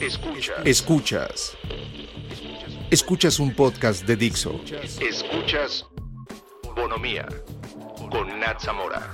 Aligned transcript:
Escuchas. 0.00 0.64
Escuchas. 0.64 1.56
Escuchas 2.88 3.40
un 3.40 3.52
podcast 3.52 4.06
de 4.06 4.14
Dixo. 4.14 4.60
Escuchas 5.00 5.84
Bonomía 6.76 7.26
con 8.08 8.38
Nat 8.38 8.60
Zamora. 8.60 9.10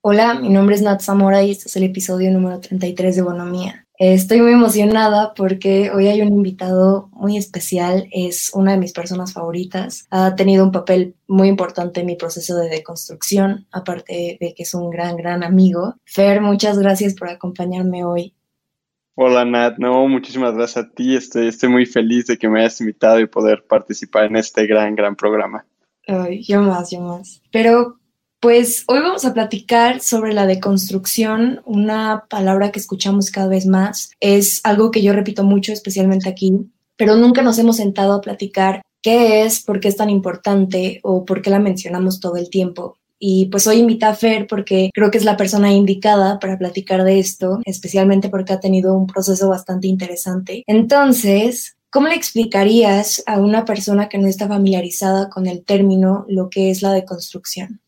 Hola, 0.00 0.34
mi 0.34 0.48
nombre 0.48 0.74
es 0.74 0.82
Nat 0.82 1.00
Zamora 1.00 1.42
y 1.44 1.52
este 1.52 1.68
es 1.68 1.76
el 1.76 1.84
episodio 1.84 2.32
número 2.32 2.58
33 2.58 3.14
de 3.14 3.22
Bonomía. 3.22 3.87
Estoy 3.98 4.40
muy 4.40 4.52
emocionada 4.52 5.34
porque 5.34 5.90
hoy 5.90 6.06
hay 6.06 6.22
un 6.22 6.28
invitado 6.28 7.08
muy 7.12 7.36
especial, 7.36 8.06
es 8.12 8.52
una 8.54 8.70
de 8.70 8.78
mis 8.78 8.92
personas 8.92 9.32
favoritas, 9.32 10.06
ha 10.10 10.36
tenido 10.36 10.64
un 10.64 10.70
papel 10.70 11.16
muy 11.26 11.48
importante 11.48 11.98
en 11.98 12.06
mi 12.06 12.14
proceso 12.14 12.54
de 12.54 12.68
deconstrucción, 12.68 13.66
aparte 13.72 14.38
de 14.40 14.54
que 14.54 14.62
es 14.62 14.72
un 14.72 14.90
gran, 14.90 15.16
gran 15.16 15.42
amigo. 15.42 15.96
Fer, 16.04 16.40
muchas 16.40 16.78
gracias 16.78 17.14
por 17.14 17.28
acompañarme 17.28 18.04
hoy. 18.04 18.34
Hola 19.16 19.44
Nat, 19.44 19.78
no, 19.78 20.06
muchísimas 20.06 20.54
gracias 20.54 20.84
a 20.84 20.90
ti, 20.90 21.16
estoy, 21.16 21.48
estoy 21.48 21.68
muy 21.68 21.84
feliz 21.84 22.26
de 22.26 22.38
que 22.38 22.48
me 22.48 22.60
hayas 22.60 22.80
invitado 22.80 23.18
y 23.18 23.26
poder 23.26 23.64
participar 23.66 24.26
en 24.26 24.36
este 24.36 24.64
gran, 24.68 24.94
gran 24.94 25.16
programa. 25.16 25.66
Ay, 26.06 26.44
yo 26.44 26.62
más, 26.62 26.92
yo 26.92 27.00
más. 27.00 27.42
Pero 27.50 27.97
pues 28.40 28.84
hoy 28.86 29.00
vamos 29.00 29.24
a 29.24 29.34
platicar 29.34 30.00
sobre 30.00 30.32
la 30.32 30.46
deconstrucción, 30.46 31.60
una 31.64 32.24
palabra 32.28 32.70
que 32.70 32.78
escuchamos 32.78 33.30
cada 33.30 33.48
vez 33.48 33.66
más. 33.66 34.10
Es 34.20 34.60
algo 34.64 34.90
que 34.90 35.02
yo 35.02 35.12
repito 35.12 35.42
mucho, 35.42 35.72
especialmente 35.72 36.28
aquí, 36.28 36.70
pero 36.96 37.16
nunca 37.16 37.42
nos 37.42 37.58
hemos 37.58 37.76
sentado 37.76 38.12
a 38.12 38.20
platicar 38.20 38.82
qué 39.02 39.42
es, 39.42 39.62
por 39.62 39.80
qué 39.80 39.88
es 39.88 39.96
tan 39.96 40.10
importante 40.10 41.00
o 41.02 41.24
por 41.24 41.42
qué 41.42 41.50
la 41.50 41.58
mencionamos 41.58 42.20
todo 42.20 42.36
el 42.36 42.48
tiempo. 42.48 42.96
Y 43.18 43.46
pues 43.46 43.66
hoy 43.66 43.78
invita 43.78 44.10
a 44.10 44.14
Fer 44.14 44.46
porque 44.46 44.90
creo 44.94 45.10
que 45.10 45.18
es 45.18 45.24
la 45.24 45.36
persona 45.36 45.72
indicada 45.72 46.38
para 46.38 46.56
platicar 46.56 47.02
de 47.02 47.18
esto, 47.18 47.60
especialmente 47.64 48.28
porque 48.28 48.52
ha 48.52 48.60
tenido 48.60 48.94
un 48.94 49.08
proceso 49.08 49.48
bastante 49.48 49.88
interesante. 49.88 50.62
Entonces, 50.68 51.76
¿cómo 51.90 52.06
le 52.06 52.14
explicarías 52.14 53.24
a 53.26 53.40
una 53.40 53.64
persona 53.64 54.08
que 54.08 54.18
no 54.18 54.28
está 54.28 54.46
familiarizada 54.46 55.28
con 55.28 55.48
el 55.48 55.64
término 55.64 56.24
lo 56.28 56.48
que 56.48 56.70
es 56.70 56.82
la 56.82 56.92
deconstrucción? 56.92 57.80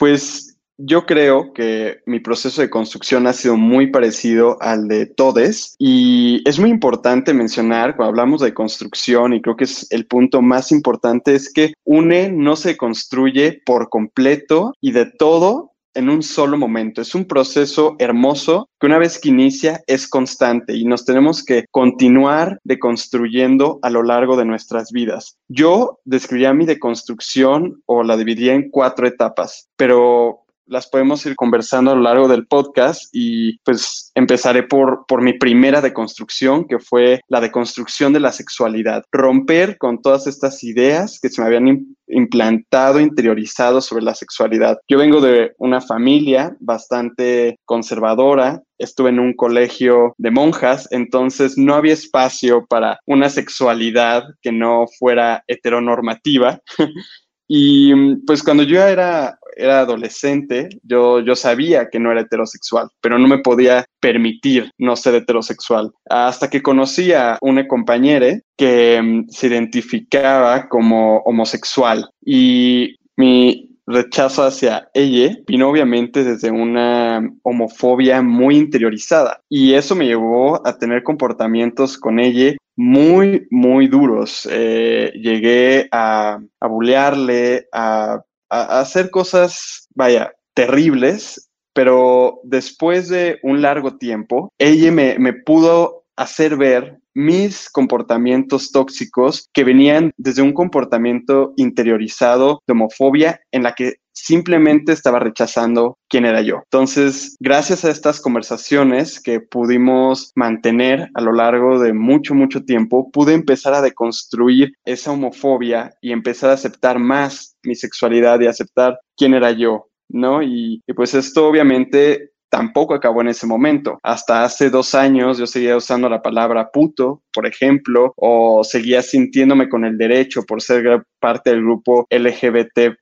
Pues 0.00 0.56
yo 0.78 1.04
creo 1.04 1.52
que 1.52 1.98
mi 2.06 2.20
proceso 2.20 2.62
de 2.62 2.70
construcción 2.70 3.26
ha 3.26 3.34
sido 3.34 3.58
muy 3.58 3.88
parecido 3.88 4.56
al 4.62 4.88
de 4.88 5.04
Todes 5.04 5.74
y 5.78 6.42
es 6.48 6.58
muy 6.58 6.70
importante 6.70 7.34
mencionar 7.34 7.96
cuando 7.96 8.08
hablamos 8.08 8.40
de 8.40 8.54
construcción 8.54 9.34
y 9.34 9.42
creo 9.42 9.56
que 9.56 9.64
es 9.64 9.86
el 9.92 10.06
punto 10.06 10.40
más 10.40 10.72
importante 10.72 11.34
es 11.34 11.52
que 11.52 11.74
UNE 11.84 12.32
no 12.32 12.56
se 12.56 12.78
construye 12.78 13.60
por 13.66 13.90
completo 13.90 14.72
y 14.80 14.92
de 14.92 15.04
todo 15.04 15.72
en 15.94 16.08
un 16.08 16.22
solo 16.22 16.56
momento. 16.56 17.00
Es 17.00 17.14
un 17.14 17.24
proceso 17.24 17.96
hermoso 17.98 18.68
que 18.78 18.86
una 18.86 18.98
vez 18.98 19.18
que 19.18 19.28
inicia 19.28 19.82
es 19.86 20.08
constante 20.08 20.74
y 20.76 20.84
nos 20.84 21.04
tenemos 21.04 21.44
que 21.44 21.64
continuar 21.70 22.58
deconstruyendo 22.64 23.78
a 23.82 23.90
lo 23.90 24.02
largo 24.02 24.36
de 24.36 24.44
nuestras 24.44 24.90
vidas. 24.92 25.36
Yo 25.48 25.98
describiría 26.04 26.54
mi 26.54 26.66
deconstrucción 26.66 27.82
o 27.86 28.02
la 28.02 28.16
dividiría 28.16 28.54
en 28.54 28.70
cuatro 28.70 29.06
etapas, 29.06 29.68
pero 29.76 30.44
las 30.70 30.88
podemos 30.88 31.26
ir 31.26 31.34
conversando 31.36 31.90
a 31.90 31.94
lo 31.94 32.02
largo 32.02 32.28
del 32.28 32.46
podcast 32.46 33.10
y 33.12 33.58
pues 33.58 34.12
empezaré 34.14 34.62
por, 34.62 35.04
por 35.06 35.20
mi 35.20 35.34
primera 35.34 35.80
deconstrucción, 35.80 36.66
que 36.66 36.78
fue 36.78 37.20
la 37.28 37.40
deconstrucción 37.40 38.12
de 38.12 38.20
la 38.20 38.32
sexualidad. 38.32 39.04
Romper 39.10 39.76
con 39.78 40.00
todas 40.00 40.26
estas 40.26 40.62
ideas 40.62 41.18
que 41.20 41.28
se 41.28 41.40
me 41.40 41.48
habían 41.48 41.96
implantado, 42.06 43.00
interiorizado 43.00 43.80
sobre 43.80 44.04
la 44.04 44.14
sexualidad. 44.14 44.78
Yo 44.88 44.98
vengo 44.98 45.20
de 45.20 45.52
una 45.58 45.80
familia 45.80 46.56
bastante 46.60 47.58
conservadora, 47.64 48.62
estuve 48.78 49.10
en 49.10 49.18
un 49.18 49.34
colegio 49.34 50.14
de 50.18 50.30
monjas, 50.30 50.88
entonces 50.92 51.58
no 51.58 51.74
había 51.74 51.94
espacio 51.94 52.66
para 52.66 52.98
una 53.06 53.28
sexualidad 53.28 54.24
que 54.40 54.52
no 54.52 54.86
fuera 54.98 55.42
heteronormativa. 55.48 56.60
y 57.48 58.14
pues 58.26 58.42
cuando 58.42 58.62
yo 58.62 58.80
era 58.82 59.38
era 59.56 59.80
adolescente, 59.80 60.68
yo, 60.82 61.20
yo 61.20 61.36
sabía 61.36 61.88
que 61.90 61.98
no 61.98 62.10
era 62.10 62.22
heterosexual, 62.22 62.88
pero 63.00 63.18
no 63.18 63.28
me 63.28 63.38
podía 63.38 63.84
permitir 64.00 64.70
no 64.78 64.96
ser 64.96 65.14
heterosexual. 65.14 65.92
Hasta 66.08 66.48
que 66.50 66.62
conocí 66.62 67.12
a 67.12 67.38
una 67.40 67.66
compañera 67.66 68.38
que 68.56 69.00
mm, 69.02 69.28
se 69.28 69.46
identificaba 69.48 70.68
como 70.68 71.18
homosexual 71.18 72.08
y 72.24 72.96
mi 73.16 73.70
rechazo 73.86 74.44
hacia 74.44 74.88
ella 74.94 75.36
vino 75.46 75.68
obviamente 75.68 76.22
desde 76.22 76.50
una 76.50 77.28
homofobia 77.42 78.22
muy 78.22 78.56
interiorizada 78.56 79.40
y 79.48 79.74
eso 79.74 79.96
me 79.96 80.06
llevó 80.06 80.64
a 80.66 80.78
tener 80.78 81.02
comportamientos 81.02 81.98
con 81.98 82.20
ella 82.20 82.54
muy, 82.76 83.46
muy 83.50 83.88
duros. 83.88 84.48
Eh, 84.50 85.12
llegué 85.14 85.88
a, 85.92 86.40
a 86.60 86.66
bulearle, 86.66 87.66
a 87.72 88.22
a, 88.50 88.80
hacer 88.80 89.10
cosas, 89.10 89.88
vaya, 89.94 90.32
terribles, 90.54 91.48
pero 91.72 92.40
después 92.42 93.08
de 93.08 93.38
un 93.42 93.62
largo 93.62 93.96
tiempo, 93.96 94.52
ella 94.58 94.90
me, 94.90 95.18
me 95.18 95.32
pudo 95.32 96.04
hacer 96.16 96.56
ver 96.56 96.98
mis 97.14 97.70
comportamientos 97.70 98.70
tóxicos 98.70 99.48
que 99.52 99.64
venían 99.64 100.12
desde 100.16 100.42
un 100.42 100.52
comportamiento 100.52 101.52
interiorizado 101.56 102.62
de 102.66 102.72
homofobia 102.72 103.40
en 103.52 103.62
la 103.62 103.74
que 103.74 103.94
simplemente 104.12 104.92
estaba 104.92 105.18
rechazando 105.18 105.98
quién 106.08 106.24
era 106.24 106.42
yo. 106.42 106.56
Entonces, 106.64 107.36
gracias 107.40 107.84
a 107.84 107.90
estas 107.90 108.20
conversaciones 108.20 109.20
que 109.20 109.40
pudimos 109.40 110.32
mantener 110.34 111.08
a 111.14 111.20
lo 111.20 111.32
largo 111.32 111.78
de 111.78 111.92
mucho, 111.92 112.34
mucho 112.34 112.64
tiempo, 112.64 113.10
pude 113.10 113.34
empezar 113.34 113.74
a 113.74 113.82
deconstruir 113.82 114.72
esa 114.84 115.12
homofobia 115.12 115.92
y 116.00 116.12
empezar 116.12 116.50
a 116.50 116.54
aceptar 116.54 116.98
más 116.98 117.56
mi 117.62 117.74
sexualidad 117.74 118.40
y 118.40 118.46
aceptar 118.46 118.98
quién 119.16 119.34
era 119.34 119.52
yo, 119.52 119.88
¿no? 120.08 120.42
Y, 120.42 120.82
y 120.86 120.92
pues 120.92 121.14
esto 121.14 121.48
obviamente 121.48 122.30
tampoco 122.50 122.94
acabó 122.94 123.22
en 123.22 123.28
ese 123.28 123.46
momento. 123.46 123.98
Hasta 124.02 124.44
hace 124.44 124.68
dos 124.68 124.94
años 124.94 125.38
yo 125.38 125.46
seguía 125.46 125.76
usando 125.76 126.08
la 126.08 126.20
palabra 126.20 126.70
puto, 126.70 127.22
por 127.32 127.46
ejemplo, 127.46 128.12
o 128.16 128.64
seguía 128.64 129.02
sintiéndome 129.02 129.68
con 129.68 129.84
el 129.84 129.96
derecho 129.96 130.42
por 130.42 130.60
ser 130.60 131.04
parte 131.20 131.50
del 131.50 131.62
grupo 131.62 132.06
LGBT 132.10 132.96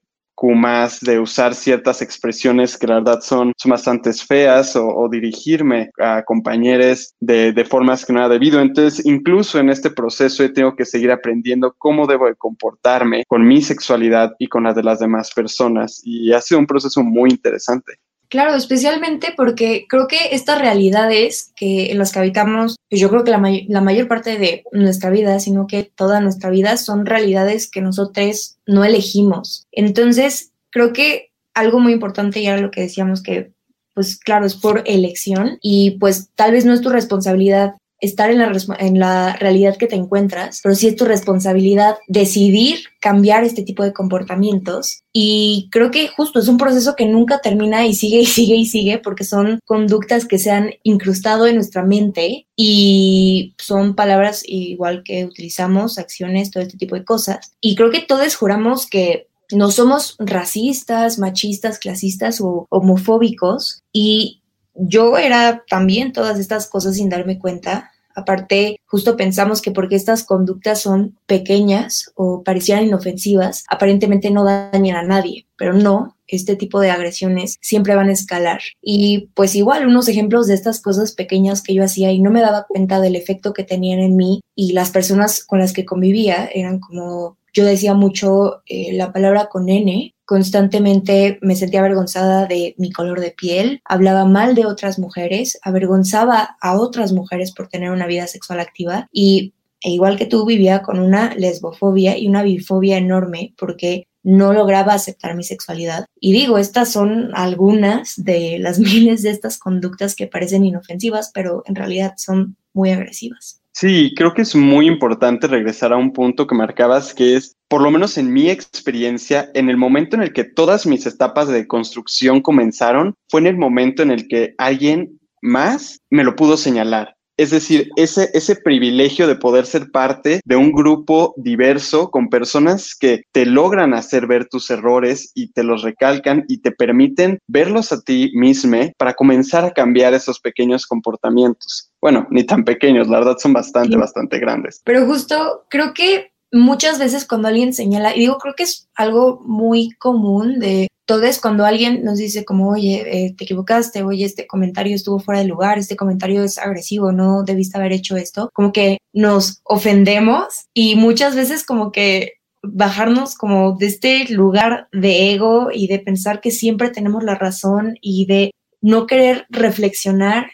más 0.47 1.01
de 1.01 1.19
usar 1.19 1.55
ciertas 1.55 2.01
expresiones 2.03 2.77
que 2.77 2.87
la 2.87 2.97
verdad 2.97 3.21
son, 3.21 3.53
son 3.57 3.71
bastante 3.71 4.13
feas 4.13 4.77
o, 4.77 5.09
dirigirme 5.11 5.91
a 5.99 6.23
compañeros 6.23 7.15
de, 7.19 7.53
de, 7.53 7.65
formas 7.65 8.05
que 8.05 8.13
no 8.13 8.23
ha 8.23 8.29
debido. 8.29 8.61
Entonces, 8.61 9.05
incluso 9.05 9.59
en 9.59 9.71
este 9.71 9.91
proceso 9.91 10.43
yo 10.43 10.53
tengo 10.53 10.77
que 10.77 10.85
seguir 10.85 11.11
aprendiendo 11.11 11.75
cómo 11.77 12.07
debo 12.07 12.27
de 12.27 12.37
comportarme 12.37 13.25
con 13.27 13.47
mi 13.47 13.63
sexualidad 13.63 14.35
y 14.39 14.47
con 14.47 14.65
la 14.65 14.75
de 14.75 14.83
las 14.83 15.01
demás 15.01 15.33
personas. 15.33 16.01
Y 16.05 16.33
ha 16.33 16.41
sido 16.41 16.61
un 16.61 16.67
proceso 16.67 17.03
muy 17.03 17.31
interesante. 17.31 17.99
Claro, 18.31 18.55
especialmente 18.55 19.33
porque 19.35 19.87
creo 19.89 20.07
que 20.07 20.19
estas 20.33 20.61
realidades 20.61 21.53
que 21.57 21.91
en 21.91 21.99
las 21.99 22.13
que 22.13 22.19
habitamos, 22.19 22.77
pues 22.91 23.01
yo 23.01 23.09
creo 23.09 23.25
que 23.25 23.31
la, 23.31 23.43
la, 23.69 23.81
mayor 23.81 24.07
parte 24.07 24.39
de 24.39 24.65
nuestra 24.71 25.09
vida, 25.09 25.41
sino 25.41 25.67
que 25.67 25.85
toda 25.85 26.21
nuestra 26.21 26.51
vida, 26.51 26.77
son 26.77 27.07
realidades 27.07 27.71
que 27.71 27.81
nosotros 27.81 28.59
no 28.67 28.85
elegimos. 28.85 29.67
Entonces, 29.73 30.53
creo 30.71 30.93
que 30.93 31.31
algo 31.55 31.81
muy 31.81 31.93
importante, 31.93 32.41
y 32.41 32.47
era 32.47 32.59
lo 32.59 32.71
que 32.71 32.83
decíamos 32.83 33.23
que, 33.23 33.51
pues 33.95 34.17
claro, 34.17 34.45
es 34.45 34.55
por 34.55 34.83
elección 34.85 35.59
y 35.63 35.93
pues 35.93 36.29
tal 36.35 36.53
vez 36.53 36.65
no 36.65 36.75
es 36.75 36.83
tu 36.83 36.91
responsabilidad 36.91 37.75
estar 38.01 38.31
en 38.31 38.39
la, 38.39 38.53
en 38.79 38.99
la 38.99 39.37
realidad 39.37 39.77
que 39.77 39.87
te 39.87 39.97
encuentras, 39.97 40.61
pero 40.63 40.75
sí 40.75 40.87
es 40.87 40.97
tu 40.97 41.05
responsabilidad 41.05 41.97
decidir 42.07 42.81
cambiar 43.01 43.45
este 43.45 43.63
tipo 43.63 43.83
de 43.83 43.93
comportamientos. 43.93 45.03
Y 45.13 45.69
creo 45.73 45.91
que 45.91 46.09
justo 46.09 46.39
es 46.39 46.49
un 46.49 46.59
proceso 46.59 46.95
que 46.97 47.07
nunca 47.07 47.41
termina 47.41 47.87
y 47.87 47.95
sigue 47.95 48.21
y 48.21 48.27
sigue 48.27 48.57
y 48.57 48.67
sigue 48.67 48.99
porque 48.99 49.25
son 49.25 49.61
conductas 49.65 50.27
que 50.27 50.39
se 50.39 50.51
han 50.51 50.71
incrustado 50.83 51.47
en 51.47 51.57
nuestra 51.57 51.83
mente 51.85 52.47
y 52.57 53.55
son 53.59 53.95
palabras 53.95 54.43
igual 54.47 55.03
que 55.05 55.25
utilizamos, 55.25 55.99
acciones, 55.99 56.51
todo 56.51 56.63
este 56.63 56.79
tipo 56.79 56.95
de 56.95 57.05
cosas. 57.05 57.53
Y 57.61 57.75
creo 57.75 57.91
que 57.91 58.01
todos 58.01 58.37
juramos 58.37 58.87
que 58.87 59.27
no 59.51 59.71
somos 59.71 60.17
racistas, 60.19 61.19
machistas, 61.19 61.79
clasistas 61.79 62.41
o 62.41 62.67
homofóbicos 62.71 63.83
y 63.93 64.43
yo 64.79 65.19
era 65.19 65.65
también 65.69 66.13
todas 66.13 66.39
estas 66.39 66.69
cosas 66.69 66.97
sin 66.97 67.09
darme 67.09 67.39
cuenta. 67.39 67.91
Aparte, 68.15 68.81
justo 68.87 69.17
pensamos 69.17 69.63
que 69.63 69.71
porque 69.71 69.95
estas 69.95 70.25
conductas 70.25 70.81
son 70.81 71.17
pequeñas 71.27 72.11
o 72.17 72.43
parecieran 72.43 72.85
inofensivas, 72.85 73.65
aparentemente 73.69 74.31
no 74.31 74.45
dañan 74.45 74.97
a 74.97 75.03
nadie, 75.03 75.47
pero 75.57 75.73
no, 75.73 76.17
este 76.27 76.57
tipo 76.57 76.81
de 76.81 76.91
agresiones 76.91 77.59
siempre 77.61 77.95
van 77.95 78.09
a 78.09 78.13
escalar. 78.13 78.61
Y 78.83 79.31
pues 79.35 79.55
igual 79.55 79.87
unos 79.87 80.09
ejemplos 80.09 80.47
de 80.47 80.55
estas 80.55 80.81
cosas 80.81 81.13
pequeñas 81.13 81.63
que 81.63 81.75
yo 81.75 81.85
hacía 81.85 82.11
y 82.11 82.21
no 82.21 82.31
me 82.31 82.41
daba 82.41 82.67
cuenta 82.69 83.01
del 83.01 83.17
efecto 83.17 83.53
que 83.53 83.65
tenían 83.65 84.01
en 84.01 84.17
mí 84.17 84.41
y 84.55 84.73
las 84.73 84.91
personas 84.91 85.45
con 85.45 85.59
las 85.61 85.73
que 85.73 85.85
convivía 85.85 86.49
eran 86.53 86.81
como 86.81 87.39
yo 87.59 87.65
decía 87.65 87.93
mucho 87.93 88.63
eh, 88.67 88.93
la 88.93 89.13
palabra 89.13 89.49
con 89.49 89.69
N, 89.69 90.15
constantemente 90.25 91.41
me 91.43 91.57
sentía 91.57 91.81
avergonzada 91.81 92.47
de 92.47 92.77
mi 92.79 92.93
color 92.93 93.19
de 93.19 93.33
piel, 93.33 93.81
hablaba 93.85 94.25
mal 94.27 94.55
de 94.55 94.65
otras 94.65 95.01
mujeres, 95.01 95.59
avergonzaba 95.63 96.57
a 96.61 96.79
otras 96.79 97.13
mujeres 97.13 97.51
por 97.53 97.67
tener 97.67 97.91
una 97.91 98.07
vida 98.07 98.29
sexual 98.29 98.61
activa 98.61 99.09
y 99.11 99.55
e 99.83 99.91
igual 99.91 100.17
que 100.17 100.27
tú 100.27 100.47
vivía 100.47 100.83
con 100.83 101.01
una 101.01 101.35
lesbofobia 101.35 102.17
y 102.17 102.29
una 102.29 102.45
bifobia 102.45 102.97
enorme 102.97 103.55
porque 103.59 104.07
no 104.23 104.53
lograba 104.53 104.93
aceptar 104.93 105.35
mi 105.35 105.43
sexualidad. 105.43 106.05
Y 106.21 106.33
digo, 106.33 106.59
estas 106.59 106.93
son 106.93 107.31
algunas 107.35 108.23
de 108.23 108.59
las 108.61 108.79
miles 108.79 109.23
de 109.23 109.31
estas 109.31 109.59
conductas 109.59 110.15
que 110.15 110.29
parecen 110.29 110.65
inofensivas, 110.65 111.33
pero 111.35 111.65
en 111.67 111.75
realidad 111.75 112.15
son 112.19 112.57
muy 112.73 112.91
agresivas. 112.91 113.58
Sí, 113.81 114.13
creo 114.17 114.35
que 114.35 114.43
es 114.43 114.57
muy 114.57 114.89
importante 114.89 115.47
regresar 115.47 115.93
a 115.93 115.97
un 115.97 116.13
punto 116.13 116.49
que 116.49 116.57
marcabas, 116.57 117.15
que 117.15 117.37
es, 117.37 117.55
por 117.69 117.81
lo 117.81 117.93
menos 117.93 118.19
en 118.19 118.33
mi 118.33 118.51
experiencia, 118.51 119.53
en 119.55 119.71
el 119.71 119.77
momento 119.77 120.17
en 120.17 120.23
el 120.23 120.33
que 120.33 120.43
todas 120.43 120.85
mis 120.85 121.07
etapas 121.07 121.47
de 121.47 121.69
construcción 121.69 122.41
comenzaron, 122.41 123.15
fue 123.29 123.41
en 123.41 123.47
el 123.47 123.57
momento 123.57 124.03
en 124.03 124.11
el 124.11 124.27
que 124.27 124.57
alguien 124.59 125.21
más 125.43 126.01
me 126.11 126.25
lo 126.25 126.35
pudo 126.35 126.57
señalar. 126.57 127.15
Es 127.39 127.51
decir, 127.51 127.89
ese, 127.97 128.31
ese 128.35 128.57
privilegio 128.57 129.29
de 129.29 129.37
poder 129.37 129.65
ser 129.65 129.91
parte 129.93 130.41
de 130.45 130.57
un 130.57 130.73
grupo 130.73 131.35
diverso 131.37 132.11
con 132.11 132.29
personas 132.29 132.97
que 132.99 133.23
te 133.33 133.47
logran 133.47 133.95
hacer 133.95 134.27
ver 134.27 134.49
tus 134.49 134.71
errores 134.71 135.31
y 135.35 135.53
te 135.53 135.63
los 135.63 135.83
recalcan 135.83 136.45
y 136.49 136.59
te 136.59 136.73
permiten 136.73 137.39
verlos 137.47 137.93
a 137.93 138.01
ti 138.01 138.33
mismo 138.35 138.59
para 138.97 139.15
comenzar 139.15 139.65
a 139.65 139.71
cambiar 139.71 140.15
esos 140.15 140.41
pequeños 140.41 140.87
comportamientos. 140.87 141.93
Bueno, 142.01 142.27
ni 142.31 142.45
tan 142.45 142.65
pequeños, 142.65 143.09
la 143.09 143.21
verdad 143.21 143.37
son 143.39 143.53
bastante, 143.53 143.97
bastante 143.97 144.39
grandes. 144.39 144.83
Pero 144.85 145.07
justo 145.07 145.65
creo 145.71 145.95
que 145.95 146.33
muchas 146.53 146.99
veces 146.99 147.25
cuando 147.25 147.49
alguien 147.49 147.73
señala, 147.73 148.15
y 148.17 148.21
digo, 148.21 148.39
creo 148.39 148.55
que 148.55 148.65
es 148.65 148.89
algo 148.95 149.41
muy 149.45 149.91
común 149.93 150.59
de 150.59 150.89
entonces, 151.09 151.41
cuando 151.41 151.65
alguien 151.65 152.05
nos 152.05 152.19
dice 152.19 152.45
como, 152.45 152.69
oye, 152.69 153.03
eh, 153.07 153.35
te 153.35 153.45
equivocaste, 153.45 154.03
oye, 154.03 154.27
este 154.27 154.47
comentario 154.47 154.95
estuvo 154.95 155.19
fuera 155.19 155.41
de 155.41 155.47
lugar, 155.47 155.79
este 155.79 155.97
comentario 155.97 156.45
es 156.45 156.59
agresivo, 156.59 157.13
no 157.13 157.45
debiste 157.45 157.79
haber 157.79 157.93
hecho 157.93 158.19
esto, 158.19 158.51
como 158.53 158.73
que 158.73 158.99
nos 159.15 159.63
ofendemos 159.65 160.67
y 160.75 160.97
muchas 160.97 161.35
veces 161.35 161.65
como 161.65 161.93
que 161.93 162.35
bajarnos 162.63 163.37
como 163.37 163.75
de 163.79 163.87
este 163.87 164.27
lugar 164.29 164.89
de 164.93 165.33
ego 165.33 165.69
y 165.73 165.87
de 165.87 165.99
pensar 165.99 166.43
que 166.43 166.51
siempre 166.51 166.91
tenemos 166.91 167.25
la 167.25 167.37
razón 167.37 167.95
y 168.03 168.27
de 168.27 168.51
no 168.83 169.07
querer 169.07 169.47
reflexionar. 169.49 170.51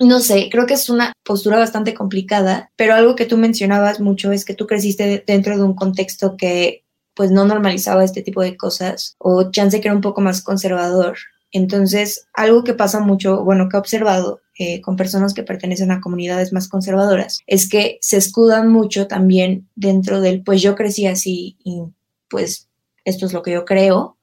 No 0.00 0.20
sé, 0.20 0.48
creo 0.50 0.64
que 0.64 0.74
es 0.74 0.88
una 0.88 1.12
postura 1.22 1.58
bastante 1.58 1.92
complicada, 1.92 2.70
pero 2.76 2.94
algo 2.94 3.16
que 3.16 3.26
tú 3.26 3.36
mencionabas 3.36 4.00
mucho 4.00 4.32
es 4.32 4.46
que 4.46 4.54
tú 4.54 4.66
creciste 4.66 5.22
dentro 5.26 5.58
de 5.58 5.62
un 5.62 5.74
contexto 5.74 6.38
que 6.38 6.83
pues 7.14 7.30
no 7.30 7.44
normalizaba 7.44 8.04
este 8.04 8.22
tipo 8.22 8.42
de 8.42 8.56
cosas 8.56 9.16
o 9.18 9.50
chance 9.50 9.80
que 9.80 9.88
era 9.88 9.94
un 9.94 10.00
poco 10.02 10.20
más 10.20 10.42
conservador. 10.42 11.16
Entonces, 11.52 12.26
algo 12.34 12.64
que 12.64 12.74
pasa 12.74 13.00
mucho, 13.00 13.44
bueno, 13.44 13.68
que 13.68 13.76
he 13.76 13.80
observado 13.80 14.40
eh, 14.58 14.80
con 14.80 14.96
personas 14.96 15.34
que 15.34 15.44
pertenecen 15.44 15.92
a 15.92 16.00
comunidades 16.00 16.52
más 16.52 16.68
conservadoras, 16.68 17.40
es 17.46 17.68
que 17.68 17.98
se 18.00 18.16
escudan 18.16 18.72
mucho 18.72 19.06
también 19.06 19.68
dentro 19.76 20.20
del, 20.20 20.42
pues 20.42 20.62
yo 20.62 20.74
crecí 20.74 21.06
así 21.06 21.56
y 21.64 21.82
pues 22.28 22.68
esto 23.04 23.26
es 23.26 23.32
lo 23.32 23.42
que 23.42 23.52
yo 23.52 23.64
creo 23.64 24.16